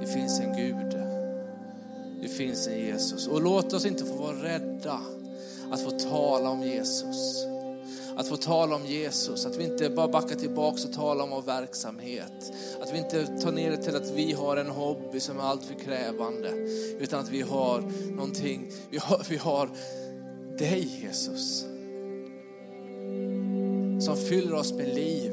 det 0.00 0.06
finns 0.06 0.40
en 0.40 0.56
Gud. 0.56 0.98
Det 2.22 2.28
finns 2.28 2.66
en 2.66 2.78
Jesus. 2.78 3.26
Och 3.26 3.42
låt 3.42 3.72
oss 3.72 3.86
inte 3.86 4.04
få 4.04 4.14
vara 4.14 4.42
rädda 4.42 5.00
att 5.70 5.80
få 5.80 5.90
tala 5.90 6.50
om 6.50 6.62
Jesus. 6.62 7.46
Att 8.16 8.28
få 8.28 8.36
tala 8.36 8.76
om 8.76 8.86
Jesus, 8.86 9.46
att 9.46 9.56
vi 9.56 9.64
inte 9.64 9.90
bara 9.90 10.08
backar 10.08 10.36
tillbaka 10.36 10.82
och 10.88 10.92
talar 10.92 11.24
om 11.24 11.30
vår 11.30 11.42
verksamhet. 11.42 12.52
Att 12.82 12.94
vi 12.94 12.98
inte 12.98 13.26
tar 13.26 13.52
ner 13.52 13.70
det 13.70 13.76
till 13.76 13.96
att 13.96 14.10
vi 14.10 14.32
har 14.32 14.56
en 14.56 14.70
hobby 14.70 15.20
som 15.20 15.38
är 15.38 15.42
alltför 15.42 15.74
krävande. 15.74 16.50
Utan 16.98 17.20
att 17.20 17.30
vi 17.30 17.42
har 17.42 17.80
någonting, 18.10 18.70
vi 18.90 18.98
har, 18.98 19.26
vi 19.28 19.36
har 19.36 19.70
dig 20.58 21.00
Jesus. 21.02 21.66
Som 24.00 24.16
fyller 24.16 24.54
oss 24.54 24.72
med 24.72 24.94
liv. 24.94 25.32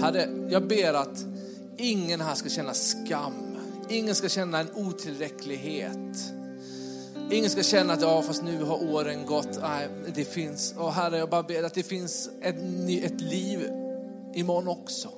Herre, 0.00 0.28
jag 0.50 0.68
ber 0.68 0.94
att 0.94 1.24
ingen 1.76 2.20
här 2.20 2.34
ska 2.34 2.48
känna 2.48 2.74
skam. 2.74 3.56
Ingen 3.88 4.14
ska 4.14 4.28
känna 4.28 4.60
en 4.60 4.68
otillräcklighet. 4.74 6.32
Ingen 7.30 7.50
ska 7.50 7.62
känna 7.62 7.92
att 7.92 8.02
ja, 8.02 8.22
fast 8.22 8.42
nu 8.42 8.62
har 8.62 8.92
åren 8.92 9.26
gått. 9.26 9.58
Nej, 9.62 9.88
det 10.14 10.24
finns, 10.24 10.74
och 10.76 10.92
Herre, 10.92 11.18
jag 11.18 11.30
bara 11.30 11.42
ber 11.42 11.62
att 11.62 11.74
det 11.74 11.82
finns 11.82 12.30
ett, 12.42 12.56
ett 13.04 13.20
liv 13.20 13.70
imorgon 14.34 14.68
också. 14.68 15.08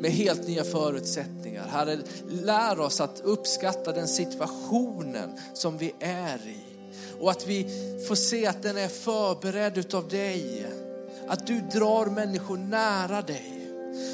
Med 0.00 0.10
helt 0.10 0.48
nya 0.48 0.64
förutsättningar. 0.64 1.66
Herre, 1.68 1.98
lär 2.28 2.80
oss 2.80 3.00
att 3.00 3.20
uppskatta 3.20 3.92
den 3.92 4.08
situationen 4.08 5.30
som 5.54 5.78
vi 5.78 5.92
är 6.00 6.38
i. 6.46 6.77
Och 7.20 7.30
att 7.30 7.46
vi 7.46 7.66
får 8.08 8.14
se 8.14 8.46
att 8.46 8.62
den 8.62 8.76
är 8.76 8.88
förberedd 8.88 9.78
utav 9.78 10.08
dig. 10.08 10.66
Att 11.28 11.46
du 11.46 11.60
drar 11.60 12.06
människor 12.06 12.56
nära 12.56 13.22
dig. 13.22 13.54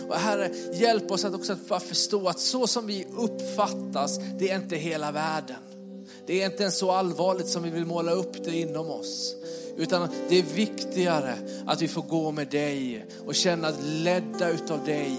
Och 0.09 0.15
Herre, 0.15 0.51
hjälp 0.73 1.11
oss 1.11 1.25
att 1.25 1.35
också 1.35 1.57
förstå 1.81 2.29
att 2.29 2.41
så 2.41 2.67
som 2.67 2.87
vi 2.87 3.07
uppfattas, 3.17 4.19
det 4.39 4.51
är 4.51 4.57
inte 4.57 4.77
hela 4.77 5.13
världen. 5.13 5.57
Det 6.27 6.43
är 6.43 6.47
inte 6.47 6.63
ens 6.63 6.79
så 6.79 6.91
allvarligt 6.91 7.49
som 7.49 7.63
vi 7.63 7.71
vill 7.71 7.87
måla 7.87 8.13
upp 8.13 8.45
det 8.45 8.57
inom 8.57 8.91
oss. 8.91 9.35
Utan 9.77 10.09
det 10.29 10.39
är 10.39 10.43
viktigare 10.43 11.35
att 11.67 11.83
vi 11.83 11.89
får 11.89 12.03
gå 12.03 12.33
med 12.33 12.49
dig 12.49 13.07
och 13.27 13.35
känna 13.35 13.73
ledda 13.83 14.49
utav 14.51 14.85
dig 14.85 15.17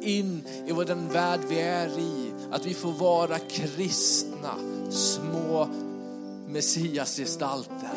in 0.00 0.42
i 0.66 0.72
den 0.86 1.08
värld 1.12 1.40
vi 1.48 1.60
är 1.60 1.88
i. 1.88 2.32
Att 2.50 2.66
vi 2.66 2.74
får 2.74 2.92
vara 2.92 3.38
kristna, 3.38 4.54
små 4.90 5.68
messiasgestalter. 6.48 7.90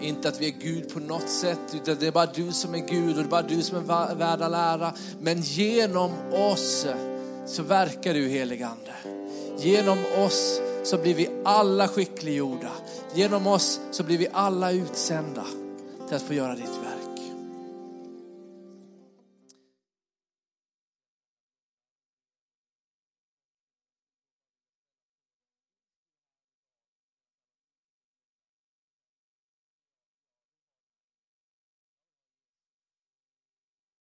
Inte 0.00 0.28
att 0.28 0.40
vi 0.40 0.46
är 0.46 0.60
Gud 0.60 0.92
på 0.94 1.00
något 1.00 1.28
sätt, 1.28 1.58
utan 1.74 1.96
det 2.00 2.06
är 2.06 2.12
bara 2.12 2.26
du 2.26 2.52
som 2.52 2.74
är 2.74 2.78
Gud 2.78 3.08
och 3.08 3.22
det 3.22 3.28
är 3.28 3.30
bara 3.30 3.42
du 3.42 3.62
som 3.62 3.78
är 3.78 4.14
värd 4.14 4.42
all 4.42 4.54
ära. 4.54 4.92
Men 5.20 5.40
genom 5.40 6.10
oss 6.32 6.86
så 7.46 7.62
verkar 7.62 8.14
du 8.14 8.28
heligande. 8.28 8.92
Genom 9.58 9.98
oss 10.24 10.60
så 10.84 10.98
blir 10.98 11.14
vi 11.14 11.28
alla 11.44 11.88
skickliggjorda. 11.88 12.72
Genom 13.14 13.46
oss 13.46 13.80
så 13.90 14.02
blir 14.02 14.18
vi 14.18 14.28
alla 14.32 14.72
utsända 14.72 15.44
till 16.06 16.16
att 16.16 16.22
få 16.22 16.34
göra 16.34 16.54
ditt 16.54 16.64
verk. 16.64 16.85